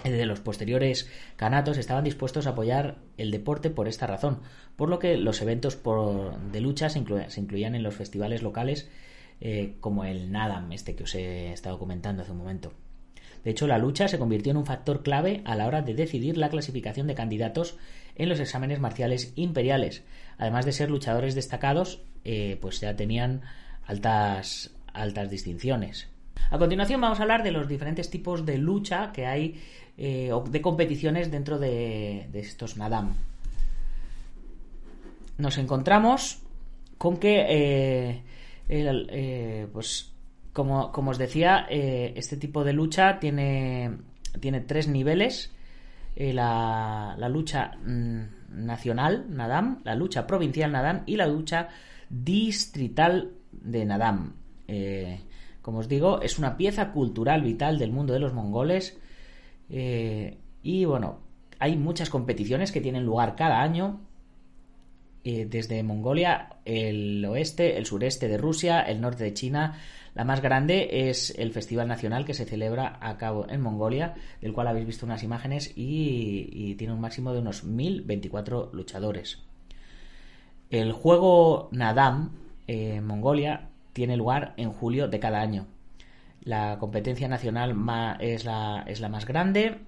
eh, 0.03 0.11
de 0.11 0.25
los 0.25 0.41
posteriores 0.41 1.09
canatos 1.35 1.77
estaban 1.77 2.03
dispuestos 2.03 2.47
a 2.47 2.51
apoyar 2.51 2.97
el 3.17 3.31
deporte 3.31 3.69
por 3.69 3.87
esta 3.87 4.07
razón, 4.07 4.39
por 4.75 4.89
lo 4.89 4.99
que 4.99 5.17
los 5.17 5.41
eventos 5.41 5.79
de 6.51 6.61
lucha 6.61 6.89
se 6.89 6.99
incluían 6.99 7.75
en 7.75 7.83
los 7.83 7.95
festivales 7.95 8.41
locales 8.41 8.89
eh, 9.41 9.75
como 9.79 10.05
el 10.05 10.31
Nadam, 10.31 10.71
este 10.71 10.95
que 10.95 11.03
os 11.03 11.15
he 11.15 11.51
estado 11.51 11.79
comentando 11.79 12.23
hace 12.23 12.31
un 12.31 12.37
momento. 12.37 12.73
De 13.43 13.51
hecho, 13.51 13.67
la 13.67 13.77
lucha 13.77 14.07
se 14.07 14.17
convirtió 14.17 14.51
en 14.51 14.57
un 14.57 14.65
factor 14.65 15.03
clave 15.03 15.41
a 15.45 15.55
la 15.55 15.67
hora 15.67 15.83
de 15.83 15.93
decidir 15.93 16.35
la 16.35 16.49
clasificación 16.49 17.05
de 17.05 17.13
candidatos 17.13 17.77
en 18.15 18.29
los 18.29 18.39
exámenes 18.39 18.79
marciales 18.79 19.33
imperiales. 19.35 20.03
Además 20.37 20.65
de 20.65 20.71
ser 20.71 20.89
luchadores 20.89 21.35
destacados, 21.35 22.01
eh, 22.23 22.57
pues 22.59 22.79
ya 22.79 22.95
tenían 22.95 23.41
altas, 23.85 24.71
altas 24.93 25.29
distinciones. 25.29 26.07
A 26.49 26.57
continuación 26.57 27.01
vamos 27.01 27.19
a 27.19 27.23
hablar 27.23 27.43
de 27.43 27.51
los 27.51 27.67
diferentes 27.67 28.09
tipos 28.09 28.45
de 28.45 28.57
lucha 28.57 29.11
que 29.11 29.27
hay 29.27 29.61
eh, 29.97 30.31
o 30.31 30.41
de 30.41 30.61
competiciones 30.61 31.29
dentro 31.29 31.59
de, 31.59 32.27
de 32.31 32.39
estos 32.39 32.77
Nadam. 32.77 33.15
Nos 35.37 35.57
encontramos 35.57 36.39
con 36.97 37.17
que, 37.17 37.45
eh, 37.47 38.21
eh, 38.67 39.67
pues, 39.71 40.13
como, 40.53 40.91
como 40.91 41.11
os 41.11 41.17
decía, 41.17 41.65
eh, 41.69 42.13
este 42.15 42.37
tipo 42.37 42.63
de 42.63 42.73
lucha 42.73 43.19
tiene, 43.19 43.97
tiene 44.39 44.61
tres 44.61 44.87
niveles. 44.87 45.51
Eh, 46.15 46.31
la, 46.31 47.15
la 47.17 47.27
lucha 47.27 47.73
mm, 47.85 48.65
nacional, 48.65 49.25
Nadam, 49.29 49.81
la 49.83 49.95
lucha 49.95 50.25
provincial 50.25 50.71
Nadam 50.71 51.03
y 51.05 51.17
la 51.17 51.27
lucha 51.27 51.69
distrital 52.09 53.33
de 53.51 53.85
Nadam. 53.85 54.35
Como 55.61 55.79
os 55.79 55.87
digo, 55.87 56.21
es 56.21 56.39
una 56.39 56.57
pieza 56.57 56.91
cultural 56.91 57.41
vital 57.41 57.77
del 57.79 57.91
mundo 57.91 58.13
de 58.13 58.19
los 58.19 58.33
mongoles. 58.33 58.97
y 59.69 60.85
bueno, 60.85 61.19
hay 61.59 61.75
muchas 61.77 62.09
competiciones 62.09 62.71
que 62.71 62.81
tienen 62.81 63.05
lugar 63.05 63.35
cada 63.35 63.61
año. 63.61 63.99
Eh, 65.27 65.47
desde 65.49 65.81
Mongolia, 65.81 66.49
el 66.65 67.25
oeste, 67.25 67.79
el 67.79 67.87
sureste 67.87 68.27
de 68.27 68.37
Rusia, 68.37 68.81
el 68.81 69.01
norte 69.01 69.23
de 69.23 69.33
China. 69.33 69.79
La 70.13 70.23
más 70.23 70.39
grande 70.39 71.09
es 71.09 71.33
el 71.39 71.51
Festival 71.51 71.87
Nacional 71.87 72.25
que 72.25 72.35
se 72.35 72.45
celebra 72.45 72.99
a 73.01 73.17
cabo 73.17 73.49
en 73.49 73.59
Mongolia, 73.59 74.13
del 74.39 74.53
cual 74.53 74.67
habéis 74.67 74.85
visto 74.85 75.03
unas 75.03 75.23
imágenes 75.23 75.73
y, 75.75 76.75
tiene 76.75 76.93
un 76.93 77.01
máximo 77.01 77.33
de 77.33 77.39
unos 77.39 77.63
1024 77.63 78.69
luchadores. 78.71 79.39
El 80.69 80.91
juego 80.91 81.69
Nadam 81.71 82.35
eh, 82.67 82.97
en 82.97 83.07
Mongolia 83.07 83.69
tiene 83.93 84.17
lugar 84.17 84.53
en 84.57 84.71
julio 84.71 85.07
de 85.07 85.19
cada 85.19 85.41
año. 85.41 85.65
La 86.43 86.77
competencia 86.77 87.27
nacional 87.27 87.75
es 88.19 88.45
la 88.45 89.09
más 89.09 89.25
grande. 89.25 89.79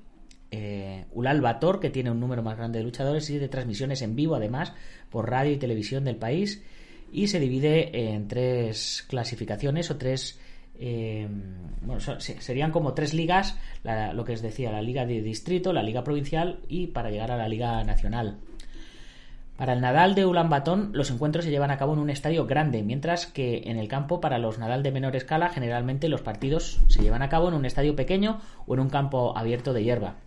Eh, 0.49 1.05
Ulal 1.11 1.41
Bator, 1.41 1.79
que 1.79 1.89
tiene 1.89 2.09
un 2.09 2.19
número 2.19 2.41
más 2.41 2.57
grande 2.57 2.79
de 2.79 2.85
luchadores 2.85 3.29
y 3.29 3.37
de 3.37 3.49
transmisiones 3.49 4.01
en 4.01 4.15
vivo, 4.15 4.35
además, 4.35 4.73
por 5.09 5.29
radio 5.29 5.51
y 5.51 5.57
televisión 5.57 6.05
del 6.05 6.15
país. 6.15 6.63
Y 7.11 7.27
se 7.27 7.39
divide 7.39 8.13
en 8.13 8.27
tres 8.27 9.05
clasificaciones 9.07 9.91
o 9.91 9.97
tres. 9.97 10.39
eh, 10.79 11.27
bueno, 11.81 11.99
serían 12.19 12.71
como 12.71 12.93
tres 12.93 13.13
ligas: 13.13 13.57
lo 14.13 14.23
que 14.25 14.33
os 14.33 14.41
decía, 14.41 14.71
la 14.71 14.81
liga 14.81 15.05
de 15.05 15.21
distrito, 15.21 15.73
la 15.73 15.83
liga 15.83 16.03
provincial 16.03 16.59
y 16.67 16.87
para 16.87 17.09
llegar 17.09 17.31
a 17.31 17.37
la 17.37 17.47
liga 17.47 17.83
nacional. 17.83 18.37
Para 19.57 19.73
el 19.73 19.81
Nadal 19.81 20.13
de 20.13 20.23
Ulan 20.23 20.51
Bator, 20.51 20.89
los 20.95 21.09
encuentros 21.09 21.43
se 21.43 21.49
llevan 21.49 21.71
a 21.71 21.77
cabo 21.77 21.93
en 21.93 21.99
un 21.99 22.11
estadio 22.11 22.45
grande, 22.45 22.83
mientras 22.83 23.25
que 23.25 23.63
en 23.65 23.79
el 23.79 23.87
campo 23.87 24.21
para 24.21 24.37
los 24.37 24.59
Nadal 24.59 24.83
de 24.83 24.91
menor 24.91 25.15
escala, 25.15 25.49
generalmente 25.49 26.09
los 26.09 26.21
partidos 26.21 26.79
se 26.87 27.01
llevan 27.01 27.23
a 27.23 27.29
cabo 27.29 27.47
en 27.47 27.55
un 27.55 27.65
estadio 27.65 27.95
pequeño 27.95 28.39
o 28.67 28.75
en 28.75 28.81
un 28.81 28.89
campo 28.89 29.35
abierto 29.35 29.73
de 29.73 29.83
hierba. 29.83 30.17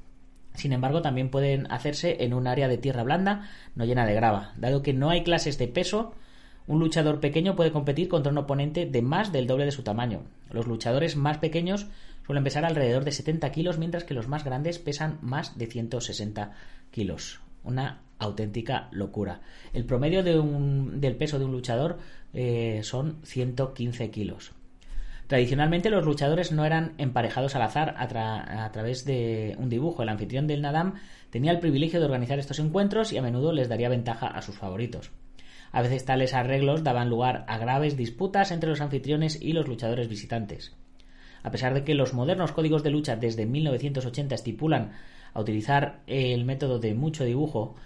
Sin 0.54 0.72
embargo, 0.72 1.02
también 1.02 1.30
pueden 1.30 1.70
hacerse 1.70 2.24
en 2.24 2.34
un 2.34 2.46
área 2.46 2.68
de 2.68 2.78
tierra 2.78 3.02
blanda, 3.02 3.48
no 3.74 3.84
llena 3.84 4.06
de 4.06 4.14
grava. 4.14 4.52
Dado 4.56 4.82
que 4.82 4.92
no 4.92 5.10
hay 5.10 5.22
clases 5.22 5.58
de 5.58 5.68
peso, 5.68 6.14
un 6.66 6.80
luchador 6.80 7.20
pequeño 7.20 7.56
puede 7.56 7.72
competir 7.72 8.08
contra 8.08 8.32
un 8.32 8.38
oponente 8.38 8.86
de 8.86 9.02
más 9.02 9.32
del 9.32 9.46
doble 9.46 9.64
de 9.64 9.72
su 9.72 9.82
tamaño. 9.82 10.22
Los 10.50 10.66
luchadores 10.66 11.16
más 11.16 11.38
pequeños 11.38 11.86
suelen 12.26 12.44
pesar 12.44 12.64
alrededor 12.64 13.04
de 13.04 13.12
70 13.12 13.50
kilos, 13.50 13.78
mientras 13.78 14.04
que 14.04 14.14
los 14.14 14.28
más 14.28 14.44
grandes 14.44 14.78
pesan 14.78 15.18
más 15.20 15.58
de 15.58 15.66
160 15.66 16.52
kilos. 16.90 17.40
Una 17.64 18.00
auténtica 18.18 18.88
locura. 18.92 19.40
El 19.72 19.84
promedio 19.84 20.22
del 20.22 21.16
peso 21.16 21.38
de 21.38 21.44
un 21.44 21.52
luchador 21.52 21.98
eh, 22.34 22.80
son 22.84 23.16
115 23.24 24.10
kilos. 24.10 24.52
Tradicionalmente 25.30 25.90
los 25.90 26.04
luchadores 26.04 26.50
no 26.50 26.64
eran 26.64 26.94
emparejados 26.98 27.54
al 27.54 27.62
azar 27.62 27.94
a, 27.98 28.08
tra- 28.08 28.64
a 28.64 28.72
través 28.72 29.04
de 29.04 29.54
un 29.60 29.68
dibujo. 29.68 30.02
El 30.02 30.08
anfitrión 30.08 30.48
del 30.48 30.60
Nadam 30.60 30.94
tenía 31.30 31.52
el 31.52 31.60
privilegio 31.60 32.00
de 32.00 32.06
organizar 32.06 32.40
estos 32.40 32.58
encuentros 32.58 33.12
y 33.12 33.16
a 33.16 33.22
menudo 33.22 33.52
les 33.52 33.68
daría 33.68 33.88
ventaja 33.88 34.26
a 34.26 34.42
sus 34.42 34.56
favoritos. 34.56 35.12
A 35.70 35.82
veces 35.82 36.04
tales 36.04 36.34
arreglos 36.34 36.82
daban 36.82 37.08
lugar 37.08 37.44
a 37.46 37.58
graves 37.58 37.96
disputas 37.96 38.50
entre 38.50 38.70
los 38.70 38.80
anfitriones 38.80 39.40
y 39.40 39.52
los 39.52 39.68
luchadores 39.68 40.08
visitantes. 40.08 40.74
A 41.44 41.52
pesar 41.52 41.74
de 41.74 41.84
que 41.84 41.94
los 41.94 42.12
modernos 42.12 42.50
códigos 42.50 42.82
de 42.82 42.90
lucha 42.90 43.14
desde 43.14 43.46
1980 43.46 44.34
estipulan 44.34 44.90
a 45.32 45.40
utilizar 45.40 46.00
el 46.08 46.44
método 46.44 46.80
de 46.80 46.94
mucho 46.94 47.22
dibujo, 47.24 47.76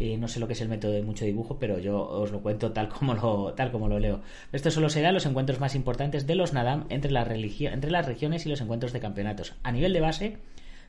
eh, 0.00 0.16
no 0.16 0.28
sé 0.28 0.40
lo 0.40 0.46
que 0.46 0.54
es 0.54 0.60
el 0.62 0.70
método 0.70 0.92
de 0.92 1.02
mucho 1.02 1.26
dibujo, 1.26 1.58
pero 1.58 1.78
yo 1.78 2.00
os 2.00 2.32
lo 2.32 2.40
cuento 2.40 2.72
tal 2.72 2.88
como 2.88 3.12
lo, 3.12 3.52
tal 3.52 3.70
como 3.70 3.86
lo 3.86 3.98
leo. 3.98 4.22
Esto 4.50 4.70
solo 4.70 4.88
se 4.88 5.02
da 5.02 5.12
los 5.12 5.26
encuentros 5.26 5.60
más 5.60 5.74
importantes 5.74 6.26
de 6.26 6.34
los 6.34 6.54
Nadam 6.54 6.86
entre, 6.88 7.10
entre 7.14 7.90
las 7.90 8.06
regiones 8.06 8.46
y 8.46 8.48
los 8.48 8.62
encuentros 8.62 8.94
de 8.94 9.00
campeonatos. 9.00 9.52
A 9.62 9.72
nivel 9.72 9.92
de 9.92 10.00
base, 10.00 10.38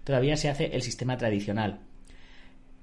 todavía 0.06 0.38
se 0.38 0.48
hace 0.48 0.76
el 0.76 0.82
sistema 0.82 1.18
tradicional. 1.18 1.80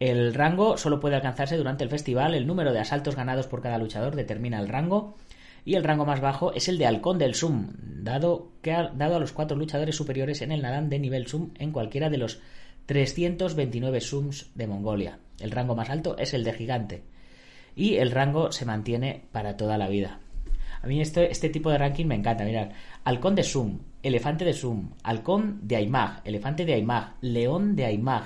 El 0.01 0.35
rango 0.35 0.77
solo 0.77 1.01
puede 1.01 1.17
alcanzarse 1.17 1.57
durante 1.57 1.83
el 1.83 1.91
festival, 1.91 2.35
el 2.35 2.47
número 2.47 2.75
de 2.75 2.81
asaltos 2.81 3.17
ganados 3.17 3.47
por 3.47 3.63
cada 3.63 3.79
luchador 3.79 4.15
determina 4.15 4.61
el 4.61 4.69
rango, 4.69 5.17
y 5.65 5.77
el 5.77 5.85
rango 5.85 6.05
más 6.05 6.21
bajo 6.21 6.53
es 6.53 6.69
el 6.69 6.77
de 6.77 6.87
Halcón 6.87 7.19
del 7.19 7.35
Sum, 7.35 7.73
dado, 7.79 8.53
que 8.61 8.71
dado 8.71 9.17
a 9.17 9.19
los 9.19 9.33
cuatro 9.33 9.57
luchadores 9.57 9.97
superiores 9.97 10.43
en 10.43 10.53
el 10.53 10.61
Nadam 10.61 10.91
de 10.91 10.99
nivel 10.99 11.27
Sum 11.27 11.53
en 11.59 11.73
cualquiera 11.73 12.11
de 12.11 12.19
los 12.19 12.41
329 12.89 14.01
Sums 14.01 14.51
de 14.55 14.67
Mongolia. 14.67 15.19
El 15.41 15.51
rango 15.51 15.77
más 15.77 15.91
alto 15.91 16.17
es 16.17 16.33
el 16.33 16.43
de 16.43 16.55
Gigante, 16.55 17.03
y 17.77 17.97
el 17.97 18.11
rango 18.11 18.51
se 18.51 18.65
mantiene 18.65 19.27
para 19.31 19.59
toda 19.59 19.77
la 19.77 19.89
vida. 19.89 20.21
A 20.81 20.87
mí 20.87 20.99
este, 20.99 21.31
este 21.31 21.51
tipo 21.51 21.71
de 21.71 21.77
ranking 21.77 22.07
me 22.07 22.15
encanta. 22.15 22.45
Mirad, 22.45 22.71
halcón 23.05 23.35
de 23.35 23.43
Sum, 23.43 23.81
elefante 24.03 24.47
de 24.47 24.55
Sum, 24.55 24.95
halcón 25.03 25.61
de 25.69 25.77
Aymag, 25.77 26.23
elefante 26.25 26.65
de 26.65 26.73
Aymag, 26.73 27.17
león 27.21 27.77
de 27.77 27.85
Aymag, 27.85 28.25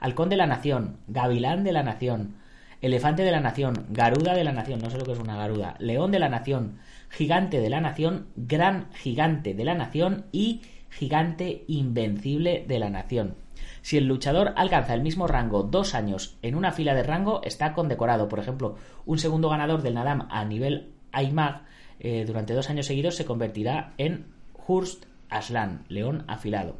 halcón 0.00 0.28
de 0.28 0.36
la 0.36 0.46
nación, 0.46 0.98
gavilán 1.08 1.64
de 1.64 1.72
la 1.72 1.82
nación, 1.82 2.36
elefante 2.82 3.22
de 3.22 3.30
la 3.30 3.40
nación, 3.40 3.86
garuda 3.88 4.34
de 4.34 4.44
la 4.44 4.52
nación, 4.52 4.78
no 4.80 4.90
sé 4.90 4.98
lo 4.98 5.06
que 5.06 5.12
es 5.12 5.18
una 5.18 5.36
garuda, 5.36 5.74
león 5.78 6.10
de 6.10 6.18
la 6.18 6.28
nación, 6.28 6.80
gigante 7.08 7.62
de 7.62 7.70
la 7.70 7.80
nación, 7.80 8.26
gran 8.36 8.92
gigante 8.92 9.54
de 9.54 9.64
la 9.64 9.74
nación 9.74 10.26
y 10.32 10.60
gigante 10.90 11.64
invencible 11.66 12.62
de 12.68 12.78
la 12.78 12.90
nación. 12.90 13.45
Si 13.86 13.96
el 13.96 14.08
luchador 14.08 14.52
alcanza 14.56 14.94
el 14.94 15.00
mismo 15.00 15.28
rango 15.28 15.62
dos 15.62 15.94
años 15.94 16.38
en 16.42 16.56
una 16.56 16.72
fila 16.72 16.92
de 16.92 17.04
rango, 17.04 17.40
está 17.44 17.72
condecorado. 17.72 18.28
Por 18.28 18.40
ejemplo, 18.40 18.74
un 19.04 19.20
segundo 19.20 19.48
ganador 19.48 19.82
del 19.82 19.94
Nadam 19.94 20.26
a 20.28 20.44
nivel 20.44 20.90
Aymag 21.12 21.62
eh, 22.00 22.24
durante 22.26 22.52
dos 22.52 22.68
años 22.68 22.86
seguidos 22.86 23.14
se 23.14 23.24
convertirá 23.24 23.92
en 23.96 24.26
Hurst 24.66 25.04
Aslan, 25.30 25.84
león 25.88 26.24
afilado. 26.26 26.74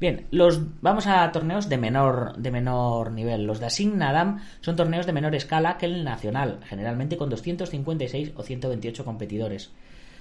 Bien, 0.00 0.26
los 0.32 0.60
vamos 0.82 1.06
a 1.06 1.30
torneos 1.30 1.68
de 1.68 1.78
menor 1.78 2.36
de 2.36 2.50
menor 2.50 3.12
nivel. 3.12 3.44
Los 3.44 3.60
Dasing 3.60 3.96
Nadam 3.96 4.40
son 4.62 4.74
torneos 4.74 5.06
de 5.06 5.12
menor 5.12 5.36
escala 5.36 5.78
que 5.78 5.86
el 5.86 6.02
nacional, 6.02 6.58
generalmente 6.64 7.16
con 7.16 7.30
256 7.30 8.32
o 8.34 8.42
128 8.42 9.04
competidores. 9.04 9.70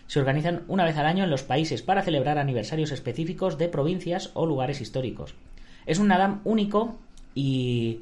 Se 0.10 0.20
organizan 0.20 0.64
una 0.68 0.86
vez 0.86 0.98
al 0.98 1.06
año 1.06 1.24
en 1.24 1.30
los 1.30 1.44
países 1.44 1.84
para 1.84 2.02
celebrar 2.02 2.40
aniversarios 2.40 2.92
específicos 2.92 3.60
de 3.60 3.70
provincias 3.70 4.32
o 4.34 4.48
lugares 4.48 4.82
históricos. 4.82 5.36
Es 5.86 6.00
un 6.00 6.08
Nadam 6.08 6.42
único 6.46 6.98
y 7.36 8.00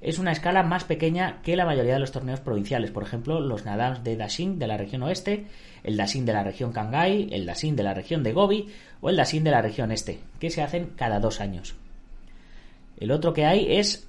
es 0.00 0.18
una 0.18 0.32
escala 0.32 0.62
más 0.62 0.84
pequeña 0.84 1.42
que 1.42 1.56
la 1.56 1.66
mayoría 1.66 1.92
de 1.92 1.98
los 2.00 2.12
torneos 2.12 2.40
provinciales. 2.40 2.90
Por 2.90 3.02
ejemplo, 3.02 3.40
los 3.40 3.66
Nadams 3.66 4.02
de 4.02 4.16
Dashing 4.16 4.58
de 4.58 4.66
la 4.68 4.78
región 4.78 5.02
oeste, 5.02 5.48
el 5.84 5.98
Dashing 5.98 6.24
de 6.24 6.32
la 6.32 6.44
región 6.44 6.72
Kangai, 6.72 7.28
el 7.30 7.44
Dashing 7.44 7.76
de 7.76 7.82
la 7.82 7.92
región 7.92 8.22
de 8.22 8.32
Gobi 8.32 8.68
o 9.02 9.10
el 9.10 9.16
Dashing 9.16 9.44
de 9.44 9.50
la 9.50 9.60
región 9.60 9.92
este, 9.92 10.18
que 10.38 10.48
se 10.48 10.62
hacen 10.62 10.92
cada 10.96 11.20
dos 11.20 11.42
años. 11.42 11.74
El 12.96 13.10
otro 13.10 13.34
que 13.34 13.44
hay 13.44 13.76
es 13.76 14.08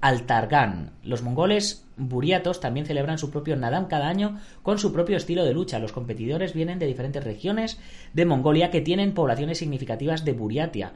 Altargan. 0.00 0.92
Los 1.02 1.22
mongoles 1.22 1.86
buriatos 1.96 2.60
también 2.60 2.86
celebran 2.86 3.18
su 3.18 3.30
propio 3.30 3.56
Nadam 3.56 3.86
cada 3.86 4.08
año 4.08 4.40
con 4.62 4.78
su 4.78 4.92
propio 4.92 5.16
estilo 5.16 5.44
de 5.44 5.52
lucha. 5.52 5.78
Los 5.78 5.92
competidores 5.92 6.54
vienen 6.54 6.78
de 6.78 6.86
diferentes 6.86 7.22
regiones 7.22 7.78
de 8.14 8.24
Mongolia 8.24 8.70
que 8.70 8.80
tienen 8.80 9.12
poblaciones 9.12 9.58
significativas 9.58 10.24
de 10.24 10.32
Buriatia, 10.32 10.94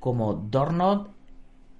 como 0.00 0.34
Dornod, 0.34 1.08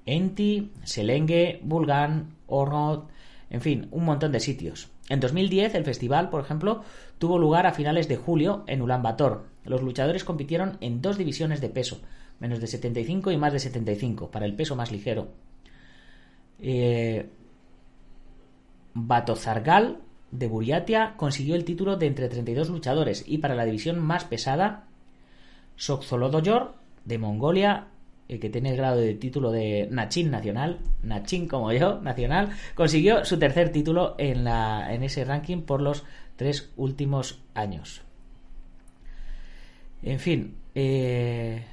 Enti, 0.07 0.73
Selenge, 0.85 1.61
Bulgan, 1.63 2.37
Ornod, 2.47 3.05
en 3.51 3.61
fin, 3.61 3.89
un 3.91 4.05
montón 4.05 4.31
de 4.31 4.41
sitios. 4.41 4.89
En 5.09 5.19
2010 5.19 5.75
el 5.75 5.85
festival, 5.85 6.31
por 6.31 6.41
ejemplo, 6.41 6.85
tuvo 7.19 7.39
lugar 7.39 7.67
a 7.67 7.73
finales 7.73 8.07
de 8.07 8.17
julio 8.17 8.63
en 8.69 8.81
Ulaanbaatar. 8.81 9.41
Los 9.65 9.83
luchadores 9.83 10.23
compitieron 10.23 10.79
en 10.81 11.03
dos 11.03 11.19
divisiones 11.19 11.61
de 11.61 11.69
peso, 11.69 12.01
menos 12.39 12.61
de 12.61 12.69
75 12.69 13.33
y 13.33 13.37
más 13.37 13.53
de 13.53 13.59
75, 13.59 14.31
para 14.31 14.47
el 14.47 14.55
peso 14.55 14.77
más 14.77 14.93
ligero. 14.93 15.33
Eh, 16.63 17.29
Batozargal 18.95 20.01
de 20.31 20.47
Buriatia 20.49 21.15
consiguió 21.17 21.55
el 21.55 21.65
título 21.65 21.97
de 21.97 22.07
entre 22.07 22.29
32 22.29 22.71
luchadores 22.71 23.25
y 23.27 23.39
para 23.39 23.55
la 23.55 23.65
división 23.65 23.99
más 23.99 24.25
pesada, 24.25 24.87
Soxolodoyor 25.77 26.75
de 27.05 27.19
Mongolia 27.19 27.89
el 28.31 28.39
que 28.39 28.49
tiene 28.49 28.71
el 28.71 28.77
grado 28.77 29.01
de 29.01 29.15
título 29.15 29.51
de 29.51 29.89
Nachin 29.91 30.31
Nacional, 30.31 30.79
Nachin 31.03 31.49
como 31.49 31.73
yo, 31.73 32.01
Nacional, 32.01 32.51
consiguió 32.77 33.25
su 33.25 33.41
tercer 33.41 33.73
título 33.73 34.15
en, 34.19 34.45
la, 34.45 34.95
en 34.95 35.03
ese 35.03 35.25
ranking 35.25 35.63
por 35.63 35.83
los 35.83 36.05
tres 36.37 36.71
últimos 36.77 37.43
años. 37.55 38.03
En 40.05 40.21
fin, 40.21 40.55
eh, 40.77 41.65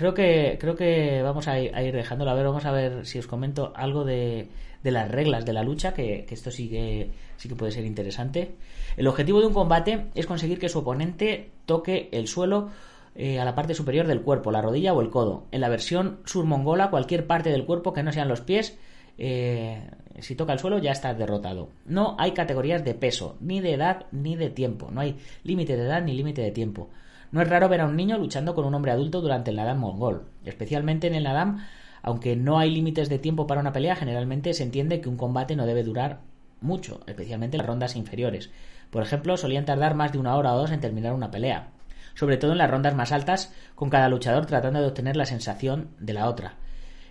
creo 0.00 0.14
que 0.14 0.56
creo 0.58 0.76
que 0.76 1.20
vamos 1.22 1.46
a 1.46 1.60
ir, 1.60 1.92
dejándolo. 1.92 2.30
A 2.30 2.34
ver, 2.34 2.46
vamos 2.46 2.64
a 2.64 2.72
ver 2.72 3.04
si 3.04 3.18
os 3.18 3.26
comento 3.26 3.72
algo 3.76 4.04
de, 4.04 4.48
las 4.82 5.10
reglas 5.10 5.44
de 5.44 5.52
la 5.52 5.62
lucha, 5.62 5.92
que, 5.92 6.24
que, 6.26 6.34
esto 6.34 6.50
sí 6.50 6.70
que, 6.70 7.10
sí 7.36 7.50
que 7.50 7.54
puede 7.54 7.70
ser 7.70 7.84
interesante. 7.84 8.54
El 8.96 9.06
objetivo 9.06 9.40
de 9.40 9.48
un 9.48 9.52
combate 9.52 10.06
es 10.14 10.26
conseguir 10.26 10.58
que 10.58 10.70
su 10.70 10.78
oponente 10.78 11.50
toque 11.66 12.08
el 12.12 12.28
suelo 12.28 12.70
eh, 13.14 13.38
a 13.38 13.44
la 13.44 13.54
parte 13.54 13.74
superior 13.74 14.06
del 14.06 14.22
cuerpo, 14.22 14.50
la 14.50 14.62
rodilla 14.62 14.94
o 14.94 15.02
el 15.02 15.10
codo. 15.10 15.44
En 15.52 15.60
la 15.60 15.68
versión 15.68 16.20
surmongola, 16.24 16.88
cualquier 16.88 17.26
parte 17.26 17.50
del 17.50 17.66
cuerpo 17.66 17.92
que 17.92 18.02
no 18.02 18.10
sean 18.10 18.28
los 18.28 18.40
pies, 18.40 18.78
eh, 19.18 19.82
si 20.18 20.34
toca 20.34 20.54
el 20.54 20.58
suelo 20.60 20.78
ya 20.78 20.92
está 20.92 21.12
derrotado. 21.12 21.68
No 21.84 22.16
hay 22.18 22.32
categorías 22.32 22.86
de 22.86 22.94
peso, 22.94 23.36
ni 23.40 23.60
de 23.60 23.74
edad, 23.74 24.06
ni 24.12 24.34
de 24.34 24.48
tiempo. 24.48 24.90
No 24.90 25.02
hay 25.02 25.18
límite 25.44 25.76
de 25.76 25.82
edad 25.82 26.02
ni 26.02 26.14
límite 26.14 26.40
de 26.40 26.52
tiempo. 26.52 26.88
No 27.32 27.42
es 27.42 27.48
raro 27.48 27.68
ver 27.68 27.80
a 27.80 27.86
un 27.86 27.96
niño 27.96 28.18
luchando 28.18 28.54
con 28.54 28.64
un 28.64 28.74
hombre 28.74 28.92
adulto 28.92 29.20
durante 29.20 29.50
el 29.50 29.56
Nadam 29.56 29.78
mongol. 29.78 30.26
Especialmente 30.44 31.06
en 31.06 31.14
el 31.14 31.24
Nadam, 31.24 31.64
aunque 32.02 32.36
no 32.36 32.58
hay 32.58 32.70
límites 32.70 33.08
de 33.08 33.18
tiempo 33.18 33.46
para 33.46 33.60
una 33.60 33.72
pelea, 33.72 33.96
generalmente 33.96 34.54
se 34.54 34.62
entiende 34.62 35.00
que 35.00 35.08
un 35.08 35.16
combate 35.16 35.56
no 35.56 35.66
debe 35.66 35.84
durar 35.84 36.20
mucho, 36.60 37.00
especialmente 37.06 37.56
en 37.56 37.58
las 37.58 37.68
rondas 37.68 37.96
inferiores. 37.96 38.50
Por 38.90 39.02
ejemplo, 39.02 39.36
solían 39.36 39.64
tardar 39.64 39.94
más 39.94 40.12
de 40.12 40.18
una 40.18 40.36
hora 40.36 40.54
o 40.54 40.58
dos 40.58 40.72
en 40.72 40.80
terminar 40.80 41.12
una 41.12 41.30
pelea 41.30 41.70
sobre 42.14 42.36
todo 42.36 42.52
en 42.52 42.58
las 42.58 42.70
rondas 42.70 42.94
más 42.94 43.12
altas, 43.12 43.52
con 43.74 43.90
cada 43.90 44.08
luchador 44.08 44.46
tratando 44.46 44.80
de 44.80 44.88
obtener 44.88 45.16
la 45.16 45.26
sensación 45.26 45.88
de 45.98 46.12
la 46.12 46.28
otra. 46.28 46.54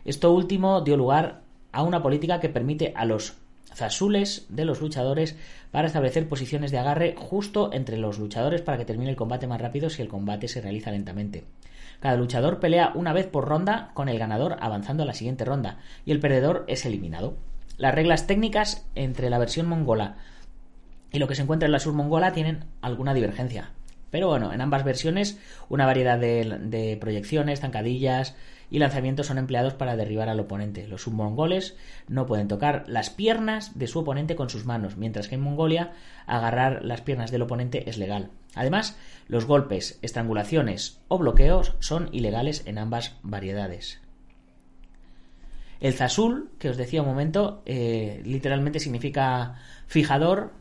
Esto 0.05 0.31
último 0.31 0.81
dio 0.81 0.97
lugar 0.97 1.41
a 1.71 1.83
una 1.83 2.01
política 2.01 2.39
que 2.39 2.49
permite 2.49 2.93
a 2.95 3.05
los 3.05 3.37
zasules 3.73 4.45
de 4.49 4.65
los 4.65 4.81
luchadores 4.81 5.35
para 5.71 5.87
establecer 5.87 6.27
posiciones 6.27 6.71
de 6.71 6.79
agarre 6.79 7.15
justo 7.17 7.71
entre 7.73 7.97
los 7.97 8.19
luchadores 8.19 8.61
para 8.61 8.77
que 8.77 8.85
termine 8.85 9.11
el 9.11 9.15
combate 9.15 9.47
más 9.47 9.61
rápido 9.61 9.89
si 9.89 10.01
el 10.01 10.07
combate 10.07 10.47
se 10.47 10.61
realiza 10.61 10.91
lentamente. 10.91 11.45
Cada 11.99 12.15
luchador 12.15 12.59
pelea 12.59 12.91
una 12.95 13.13
vez 13.13 13.27
por 13.27 13.47
ronda 13.47 13.91
con 13.93 14.09
el 14.09 14.19
ganador 14.19 14.57
avanzando 14.61 15.03
a 15.03 15.05
la 15.05 15.13
siguiente 15.13 15.45
ronda 15.45 15.79
y 16.05 16.11
el 16.11 16.19
perdedor 16.19 16.65
es 16.67 16.85
eliminado. 16.85 17.37
Las 17.77 17.95
reglas 17.95 18.27
técnicas 18.27 18.85
entre 18.95 19.29
la 19.29 19.37
versión 19.37 19.67
mongola 19.67 20.17
y 21.11 21.19
lo 21.19 21.27
que 21.27 21.35
se 21.35 21.41
encuentra 21.41 21.65
en 21.65 21.71
la 21.71 21.79
surmongola 21.79 22.33
tienen 22.33 22.65
alguna 22.81 23.13
divergencia. 23.13 23.71
Pero 24.11 24.27
bueno, 24.27 24.53
en 24.53 24.61
ambas 24.61 24.83
versiones 24.83 25.37
una 25.69 25.85
variedad 25.85 26.17
de, 26.17 26.97
proyecciones, 26.99 27.59
zancadillas 27.59 28.35
y 28.69 28.79
lanzamientos 28.79 29.27
son 29.27 29.37
empleados 29.37 29.73
para 29.73 29.95
derribar 29.95 30.29
al 30.29 30.39
oponente. 30.39 30.87
Los 30.87 31.03
submongoles 31.03 31.75
no 32.07 32.25
pueden 32.25 32.47
tocar 32.47 32.83
las 32.87 33.09
piernas 33.09 33.77
de 33.77 33.87
su 33.87 33.99
oponente 33.99 34.35
con 34.35 34.49
sus 34.49 34.65
manos, 34.65 34.97
mientras 34.97 35.27
que 35.27 35.35
en 35.35 35.41
Mongolia 35.41 35.93
agarrar 36.25 36.83
las 36.83 37.01
piernas 37.01 37.31
del 37.31 37.41
oponente 37.41 37.89
es 37.89 37.97
legal. 37.97 38.29
Además, 38.55 38.97
los 39.27 39.45
golpes, 39.45 39.99
estrangulaciones 40.01 40.99
o 41.07 41.17
bloqueos 41.17 41.75
son 41.79 42.09
ilegales 42.11 42.63
en 42.65 42.77
ambas 42.77 43.15
variedades. 43.23 43.99
El 45.79 45.93
zasul, 45.93 46.51
que 46.59 46.69
os 46.69 46.77
decía 46.77 47.01
un 47.01 47.07
momento, 47.07 47.61
eh, 47.65 48.21
literalmente 48.25 48.79
significa 48.79 49.55
fijador 49.87 50.51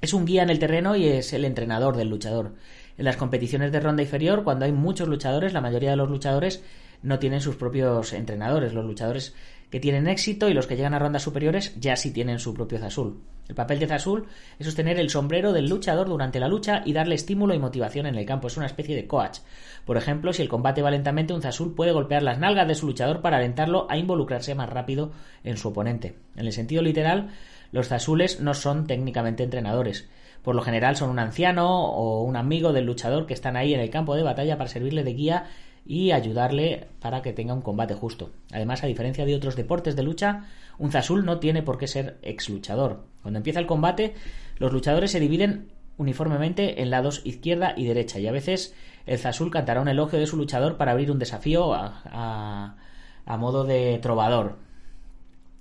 es 0.00 0.14
un 0.14 0.26
guía 0.26 0.42
en 0.42 0.50
el 0.50 0.58
terreno 0.58 0.96
y 0.96 1.08
es 1.08 1.32
el 1.32 1.44
entrenador 1.44 1.96
del 1.96 2.08
luchador. 2.08 2.54
En 2.96 3.04
las 3.04 3.16
competiciones 3.16 3.72
de 3.72 3.80
ronda 3.80 4.02
inferior, 4.02 4.44
cuando 4.44 4.64
hay 4.64 4.72
muchos 4.72 5.08
luchadores, 5.08 5.52
la 5.52 5.60
mayoría 5.60 5.90
de 5.90 5.96
los 5.96 6.08
luchadores 6.08 6.62
no 7.02 7.18
tienen 7.18 7.40
sus 7.40 7.56
propios 7.56 8.12
entrenadores. 8.12 8.72
Los 8.72 8.84
luchadores 8.84 9.34
que 9.70 9.80
tienen 9.80 10.08
éxito 10.08 10.48
y 10.48 10.54
los 10.54 10.66
que 10.66 10.76
llegan 10.76 10.94
a 10.94 10.98
rondas 10.98 11.22
superiores 11.22 11.74
ya 11.78 11.96
sí 11.96 12.12
tienen 12.12 12.38
su 12.38 12.54
propio 12.54 12.78
Zazul. 12.78 13.20
El 13.48 13.54
papel 13.54 13.78
de 13.78 13.86
Zazul 13.86 14.26
es 14.58 14.66
sostener 14.66 14.98
el 14.98 15.08
sombrero 15.08 15.52
del 15.52 15.68
luchador 15.68 16.08
durante 16.08 16.38
la 16.38 16.48
lucha 16.48 16.82
y 16.84 16.92
darle 16.92 17.14
estímulo 17.14 17.54
y 17.54 17.58
motivación 17.58 18.06
en 18.06 18.14
el 18.14 18.26
campo. 18.26 18.48
Es 18.48 18.58
una 18.58 18.66
especie 18.66 18.94
de 18.94 19.06
coach. 19.06 19.38
Por 19.86 19.96
ejemplo, 19.96 20.34
si 20.34 20.42
el 20.42 20.50
combate 20.50 20.82
va 20.82 20.90
lentamente, 20.90 21.32
un 21.32 21.40
Zazul 21.40 21.74
puede 21.74 21.92
golpear 21.92 22.22
las 22.22 22.38
nalgas 22.38 22.68
de 22.68 22.74
su 22.74 22.86
luchador 22.86 23.22
para 23.22 23.38
alentarlo 23.38 23.86
a 23.90 23.96
involucrarse 23.96 24.54
más 24.54 24.68
rápido 24.68 25.12
en 25.44 25.56
su 25.56 25.68
oponente. 25.68 26.16
En 26.36 26.46
el 26.46 26.52
sentido 26.52 26.82
literal, 26.82 27.30
los 27.72 27.88
zazules 27.88 28.40
no 28.40 28.54
son 28.54 28.86
técnicamente 28.86 29.42
entrenadores. 29.42 30.08
Por 30.42 30.54
lo 30.54 30.62
general 30.62 30.96
son 30.96 31.10
un 31.10 31.18
anciano 31.18 31.86
o 31.86 32.22
un 32.22 32.36
amigo 32.36 32.72
del 32.72 32.86
luchador 32.86 33.26
que 33.26 33.34
están 33.34 33.56
ahí 33.56 33.74
en 33.74 33.80
el 33.80 33.90
campo 33.90 34.14
de 34.14 34.22
batalla 34.22 34.56
para 34.56 34.70
servirle 34.70 35.04
de 35.04 35.12
guía 35.12 35.46
y 35.88 36.12
ayudarle 36.12 36.86
para 37.00 37.22
que 37.22 37.32
tenga 37.32 37.54
un 37.54 37.62
combate 37.62 37.94
justo. 37.94 38.30
Además, 38.52 38.84
a 38.84 38.86
diferencia 38.86 39.24
de 39.24 39.34
otros 39.34 39.56
deportes 39.56 39.96
de 39.96 40.02
lucha, 40.02 40.44
un 40.78 40.92
zazul 40.92 41.24
no 41.24 41.40
tiene 41.40 41.62
por 41.62 41.78
qué 41.78 41.86
ser 41.88 42.18
ex 42.20 42.50
luchador. 42.50 43.06
Cuando 43.22 43.38
empieza 43.38 43.58
el 43.58 43.66
combate, 43.66 44.14
los 44.58 44.70
luchadores 44.70 45.10
se 45.10 45.18
dividen 45.18 45.72
uniformemente 45.96 46.82
en 46.82 46.90
lados 46.90 47.22
izquierda 47.24 47.72
y 47.74 47.86
derecha 47.86 48.20
y 48.20 48.26
a 48.26 48.32
veces 48.32 48.74
el 49.06 49.18
zazul 49.18 49.50
cantará 49.50 49.80
un 49.80 49.88
elogio 49.88 50.18
de 50.18 50.26
su 50.26 50.36
luchador 50.36 50.76
para 50.76 50.92
abrir 50.92 51.10
un 51.10 51.18
desafío 51.18 51.72
a, 51.72 52.76
a 53.24 53.36
modo 53.38 53.64
de 53.64 53.98
trovador. 54.02 54.56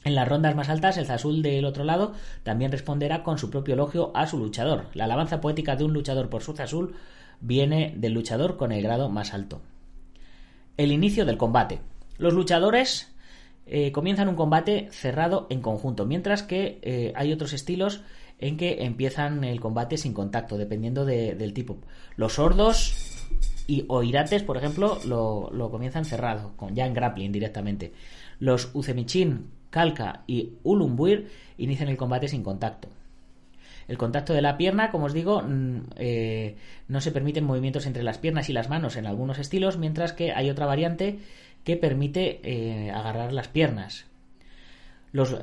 En 0.04 0.13
las 0.13 0.28
rondas 0.28 0.56
más 0.56 0.70
altas, 0.70 0.98
el 0.98 1.06
Zazul 1.06 1.42
del 1.42 1.66
otro 1.66 1.84
lado 1.84 2.13
también 2.44 2.72
responderá 2.72 3.24
con 3.24 3.38
su 3.38 3.50
propio 3.50 3.74
elogio 3.74 4.12
a 4.16 4.26
su 4.26 4.38
luchador. 4.38 4.86
La 4.94 5.04
alabanza 5.04 5.42
poética 5.42 5.76
de 5.76 5.84
un 5.84 5.92
luchador 5.92 6.30
por 6.30 6.44
su 6.44 6.54
Zazul 6.54 6.96
viene 7.42 7.94
del 7.98 8.13
luchador 8.13 8.56
con 8.56 8.72
el 8.72 8.82
grado 8.82 9.10
más 9.10 9.34
alto. 9.34 9.60
El 10.78 10.92
inicio 10.92 11.26
del 11.26 11.38
combate. 11.38 11.80
Los 12.18 12.34
luchadores 12.34 13.13
eh, 13.66 13.92
comienzan 13.92 14.30
un 14.30 14.36
combate 14.36 14.88
cerrado 14.92 15.48
en 15.50 15.62
conjunto, 15.62 16.06
mientras 16.06 16.44
que 16.44 16.80
eh, 16.84 17.13
hay 17.16 17.34
otros 17.34 17.54
estilos 17.54 18.02
en 18.40 18.58
que 18.58 18.84
empiezan 18.86 19.44
el 19.44 19.60
combate 19.60 19.98
sin 19.98 20.13
contacto, 20.13 20.58
dependiendo 20.58 21.06
del 21.06 21.54
tipo. 21.54 21.78
Los 22.16 22.34
sordos 22.34 23.26
y 23.66 23.86
o 23.88 24.04
irates, 24.04 24.44
por 24.44 24.58
ejemplo, 24.58 25.00
lo, 25.06 25.50
lo 25.52 25.72
comienzan 25.72 26.06
cerrado, 26.06 26.54
con, 26.56 26.76
ya 26.76 26.86
en 26.86 26.94
grappling 26.94 27.32
directamente. 27.32 27.92
Los 28.40 28.70
Uzemichin 28.74 29.50
Kalka 29.70 30.24
y 30.28 30.54
Ulumbuir 30.63 31.30
inician 31.58 31.90
el 31.90 31.98
combate 31.98 32.28
sin 32.28 32.44
contacto. 32.44 32.88
El 33.88 33.97
contacto 33.97 34.34
de 34.34 34.41
la 34.41 34.58
pierna, 34.58 34.91
como 34.91 35.06
os 35.06 35.13
digo, 35.13 35.41
mm, 35.41 35.78
eh, 35.95 36.58
no 36.88 37.02
se 37.02 37.12
permiten 37.12 37.45
movimientos 37.45 37.86
entre 37.86 38.04
las 38.04 38.17
piernas 38.17 38.50
y 38.50 38.54
las 38.54 38.69
manos 38.69 38.95
en 38.95 39.08
algunos 39.08 39.39
estilos, 39.39 39.78
mientras 39.78 40.13
que 40.13 40.34
hay 40.34 40.50
otra 40.50 40.65
variante 40.65 41.19
que 41.63 41.78
permite 41.78 42.41
eh, 42.43 42.91
agarrar 42.91 43.34
las 43.34 43.47
piernas. 43.47 44.06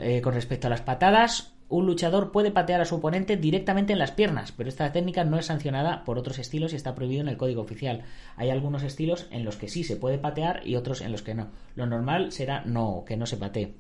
Eh, 0.01 0.21
con 0.23 0.35
respecto 0.35 0.67
a 0.67 0.71
las 0.71 0.83
patadas, 0.83 1.53
un 1.69 1.87
luchador 1.87 2.31
puede 2.31 2.51
patear 2.51 2.81
a 2.81 2.85
su 2.85 2.97
oponente 2.97 3.37
directamente 3.37 3.93
en 3.93 3.99
las 3.99 4.13
piernas, 4.13 4.53
pero 4.53 4.69
esta 4.69 4.93
técnica 4.93 5.25
no 5.25 5.39
es 5.39 5.47
sancionada 5.47 6.05
por 6.05 6.19
otros 6.19 6.39
estilos 6.39 6.73
y 6.73 6.77
está 6.77 6.95
prohibido 6.95 7.23
en 7.23 7.29
el 7.29 7.37
código 7.37 7.63
oficial. 7.63 8.03
Hay 8.37 8.51
algunos 8.51 8.83
estilos 8.83 9.27
en 9.31 9.45
los 9.45 9.57
que 9.57 9.69
sí 9.69 9.83
se 9.83 9.97
puede 9.97 10.19
patear 10.19 10.67
y 10.67 10.77
otros 10.77 11.01
en 11.01 11.13
los 11.13 11.23
que 11.23 11.35
no. 11.35 11.49
Lo 11.75 11.87
normal 11.87 12.31
será 12.31 12.63
no, 12.65 13.05
que 13.07 13.17
no 13.17 13.27
se 13.27 13.39
patee. 13.39 13.75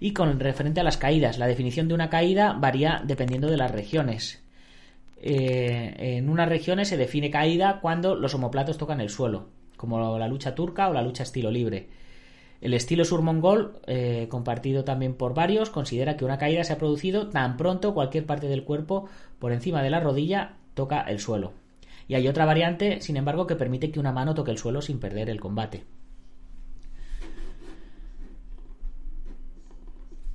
Y 0.00 0.12
con 0.12 0.38
referente 0.40 0.80
a 0.80 0.84
las 0.84 0.96
caídas, 0.96 1.38
la 1.38 1.46
definición 1.46 1.88
de 1.88 1.94
una 1.94 2.10
caída 2.10 2.52
varía 2.52 3.02
dependiendo 3.04 3.48
de 3.48 3.56
las 3.56 3.70
regiones. 3.70 4.42
Eh, 5.18 5.94
en 6.16 6.28
unas 6.28 6.48
regiones 6.48 6.88
se 6.88 6.96
define 6.96 7.30
caída 7.30 7.80
cuando 7.80 8.14
los 8.14 8.34
homoplatos 8.34 8.78
tocan 8.78 9.00
el 9.00 9.08
suelo, 9.08 9.48
como 9.76 10.18
la 10.18 10.28
lucha 10.28 10.54
turca 10.54 10.88
o 10.88 10.92
la 10.92 11.02
lucha 11.02 11.22
estilo 11.22 11.50
libre. 11.50 11.88
El 12.60 12.74
estilo 12.74 13.04
surmongol, 13.04 13.80
eh, 13.86 14.28
compartido 14.30 14.84
también 14.84 15.14
por 15.14 15.34
varios, 15.34 15.70
considera 15.70 16.16
que 16.16 16.24
una 16.24 16.38
caída 16.38 16.64
se 16.64 16.72
ha 16.72 16.78
producido 16.78 17.28
tan 17.28 17.56
pronto 17.56 17.94
cualquier 17.94 18.24
parte 18.24 18.48
del 18.48 18.64
cuerpo 18.64 19.08
por 19.38 19.52
encima 19.52 19.82
de 19.82 19.90
la 19.90 20.00
rodilla 20.00 20.56
toca 20.74 21.02
el 21.02 21.20
suelo. 21.20 21.52
Y 22.08 22.14
hay 22.14 22.28
otra 22.28 22.44
variante, 22.44 23.00
sin 23.00 23.16
embargo, 23.16 23.46
que 23.46 23.56
permite 23.56 23.90
que 23.90 24.00
una 24.00 24.12
mano 24.12 24.34
toque 24.34 24.52
el 24.52 24.58
suelo 24.58 24.80
sin 24.80 25.00
perder 25.00 25.28
el 25.28 25.40
combate. 25.40 25.84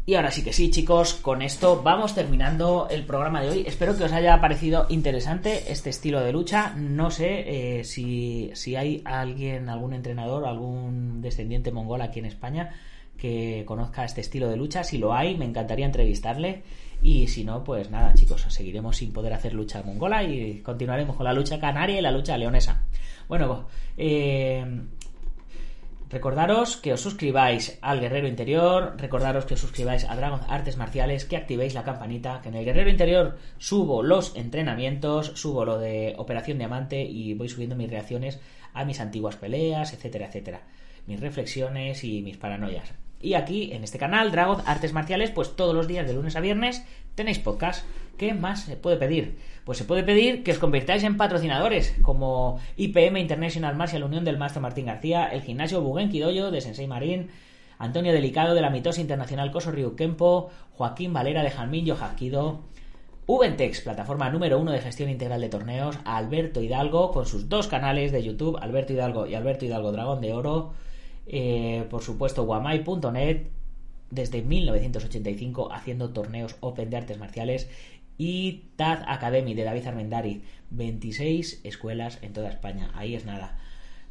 Y 0.04 0.16
ahora 0.16 0.32
sí 0.32 0.44
que 0.44 0.52
sí, 0.52 0.72
chicos, 0.72 1.14
con 1.14 1.44
esto 1.44 1.84
vamos 1.84 2.16
terminando 2.16 2.88
el 2.90 3.06
programa 3.06 3.42
de 3.42 3.50
hoy. 3.50 3.64
Espero 3.68 3.96
que 3.96 4.04
os 4.04 4.12
haya 4.12 4.42
parecido 4.42 4.88
interesante 4.90 5.72
este 5.72 5.92
estilo 5.92 6.22
de 6.22 6.32
lucha. 6.32 6.74
No 6.76 7.12
sé 7.12 7.80
eh, 7.80 7.84
si, 7.84 8.50
si 8.56 8.76
hay 8.76 9.04
alguien, 9.06 9.70
algún 9.70 9.94
entrenador, 9.94 10.46
algún 10.46 11.22
descendiente 11.22 11.72
mongol 11.72 12.02
aquí 12.02 12.18
en 12.18 12.26
España 12.26 12.72
que 13.16 13.64
conozca 13.68 14.04
este 14.04 14.22
estilo 14.22 14.50
de 14.50 14.58
lucha. 14.58 14.84
Si 14.84 14.98
lo 14.98 15.14
hay, 15.14 15.38
me 15.38 15.46
encantaría 15.46 15.86
entrevistarle. 15.86 16.64
Y 17.04 17.28
si 17.28 17.44
no, 17.44 17.64
pues 17.64 17.92
nada, 17.92 18.16
chicos, 18.16 18.42
seguiremos 18.50 18.98
sin 18.98 19.14
poder 19.14 19.34
hacer 19.34 19.54
lucha 19.54 19.84
mongola 19.84 20.24
y 20.24 20.62
continuaremos 20.62 21.16
con 21.16 21.26
la 21.26 21.34
lucha 21.34 21.60
canaria 21.60 22.00
y 22.00 22.02
la 22.02 22.12
lucha 22.12 22.38
leonesa. 22.40 22.86
Bueno, 23.28 23.68
eh, 23.98 24.66
Recordaros 26.12 26.76
que 26.76 26.92
os 26.92 27.00
suscribáis 27.00 27.80
al 27.82 28.02
Guerrero 28.02 28.28
Interior, 28.28 28.96
recordaros 28.98 29.46
que 29.46 29.54
os 29.56 29.64
suscribáis 29.64 30.04
a 30.04 30.18
Dragon 30.20 30.42
Artes 30.50 30.76
Marciales, 30.76 31.24
que 31.24 31.38
activéis 31.38 31.74
la 31.74 31.88
campanita, 31.88 32.42
que 32.42 32.50
en 32.50 32.56
el 32.56 32.66
Guerrero 32.66 32.90
Interior 32.90 33.38
subo 33.58 34.04
los 34.04 34.36
entrenamientos, 34.36 35.32
subo 35.36 35.64
lo 35.64 35.80
de 35.80 36.16
Operación 36.18 36.58
Diamante 36.58 37.02
y 37.02 37.34
voy 37.34 37.48
subiendo 37.48 37.78
mis 37.78 37.90
reacciones 37.90 38.42
a 38.74 38.84
mis 38.84 39.00
antiguas 39.00 39.38
peleas, 39.38 39.94
etcétera, 39.94 40.28
etcétera. 40.28 40.64
Mis 41.08 41.22
reflexiones 41.22 42.04
y 42.04 42.22
mis 42.22 42.36
paranoias. 42.36 42.92
Y 43.22 43.36
aquí, 43.36 43.72
en 43.74 43.84
este 43.84 43.98
canal, 43.98 44.32
Dragon 44.32 44.62
Artes 44.66 44.94
Marciales, 44.94 45.32
pues 45.32 45.56
todos 45.56 45.76
los 45.76 45.88
días 45.88 46.08
de 46.08 46.14
lunes 46.14 46.36
a 46.36 46.40
viernes 46.40 46.86
tenéis 47.16 47.40
podcast. 47.40 47.86
¿Qué 48.18 48.34
más 48.34 48.64
se 48.64 48.76
puede 48.76 48.98
pedir? 48.98 49.38
Pues 49.66 49.78
se 49.78 49.84
puede 49.84 50.04
pedir 50.04 50.44
que 50.44 50.52
os 50.52 50.60
convirtáis 50.60 51.04
en 51.04 51.18
patrocinadores, 51.18 51.96
como 52.02 52.60
IPM 52.78 53.18
International 53.18 53.76
Martial 53.76 54.04
Unión 54.04 54.26
del 54.26 54.38
Maestro 54.38 54.62
Martín 54.62 54.86
García, 54.86 55.26
el 55.28 55.42
gimnasio 55.42 55.82
Bugenki 55.82 56.20
Doyo 56.20 56.52
de 56.52 56.62
Sensei 56.62 56.88
Marín, 56.88 57.30
Antonio 57.78 58.14
Delicado 58.14 58.54
de 58.54 58.62
la 58.62 58.70
mitosa 58.70 59.02
internacional 59.02 59.52
Coso 59.52 59.72
Ryu 59.72 59.96
Joaquín 60.78 61.14
Valera 61.14 61.42
de 61.42 61.50
Jalmín 61.50 61.92
Hakido, 61.92 62.62
Ubentex, 63.26 63.82
plataforma 63.82 64.30
número 64.30 64.60
uno 64.60 64.72
de 64.72 64.82
gestión 64.82 65.10
integral 65.10 65.42
de 65.42 65.50
torneos, 65.50 65.98
Alberto 66.06 66.62
Hidalgo, 66.62 67.12
con 67.12 67.26
sus 67.26 67.50
dos 67.50 67.68
canales 67.68 68.12
de 68.12 68.24
YouTube, 68.24 68.58
Alberto 68.62 68.94
Hidalgo 68.94 69.26
y 69.26 69.36
Alberto 69.36 69.66
Hidalgo 69.66 69.92
Dragón 69.92 70.22
de 70.22 70.34
Oro, 70.34 70.74
eh, 71.28 71.86
por 71.90 72.02
supuesto, 72.02 72.44
Guamai.net, 72.44 73.48
desde 74.10 74.42
1985 74.42 75.72
haciendo 75.72 76.10
torneos 76.12 76.56
Open 76.60 76.90
de 76.90 76.98
artes 76.98 77.18
marciales 77.18 77.70
y 78.18 78.66
TAD 78.76 79.04
Academy 79.08 79.54
de 79.54 79.64
David 79.64 79.88
Armendari, 79.88 80.44
26 80.70 81.62
escuelas 81.64 82.20
en 82.22 82.34
toda 82.34 82.50
España. 82.50 82.92
Ahí 82.94 83.16
es 83.16 83.26
nada. 83.26 83.58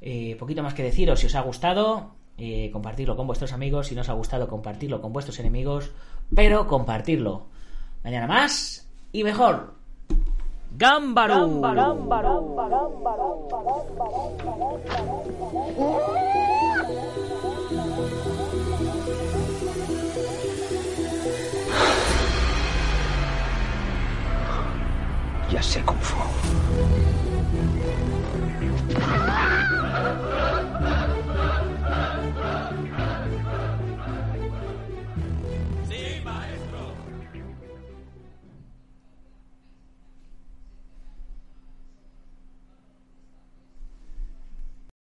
Eh, 0.01 0.37
poquito 0.38 0.62
más 0.62 0.75
que 0.75 0.83
deciros, 0.83 1.20
si 1.20 1.27
os 1.27 1.35
ha 1.35 1.42
gustado, 1.42 2.14
eh, 2.38 2.70
compartirlo 2.73 3.16
con 3.16 3.27
vuestros 3.27 3.53
amigos, 3.53 3.88
si 3.88 3.94
no 3.94 4.01
os 4.01 4.09
ha 4.09 4.14
gustado, 4.14 4.49
compartirlo 4.49 5.01
con 5.01 5.12
vuestros 5.12 5.38
enemigos, 5.38 5.92
pero 6.35 6.66
compartirlo. 6.66 7.46
Mañana 8.03 8.27
más 8.27 8.90
y 9.12 9.23
mejor. 9.25 9.75
¡Gámbaro! 10.77 11.46
Ya 25.50 25.62
sé 25.62 25.83
cómo 25.85 26.00
fue. 26.00 26.20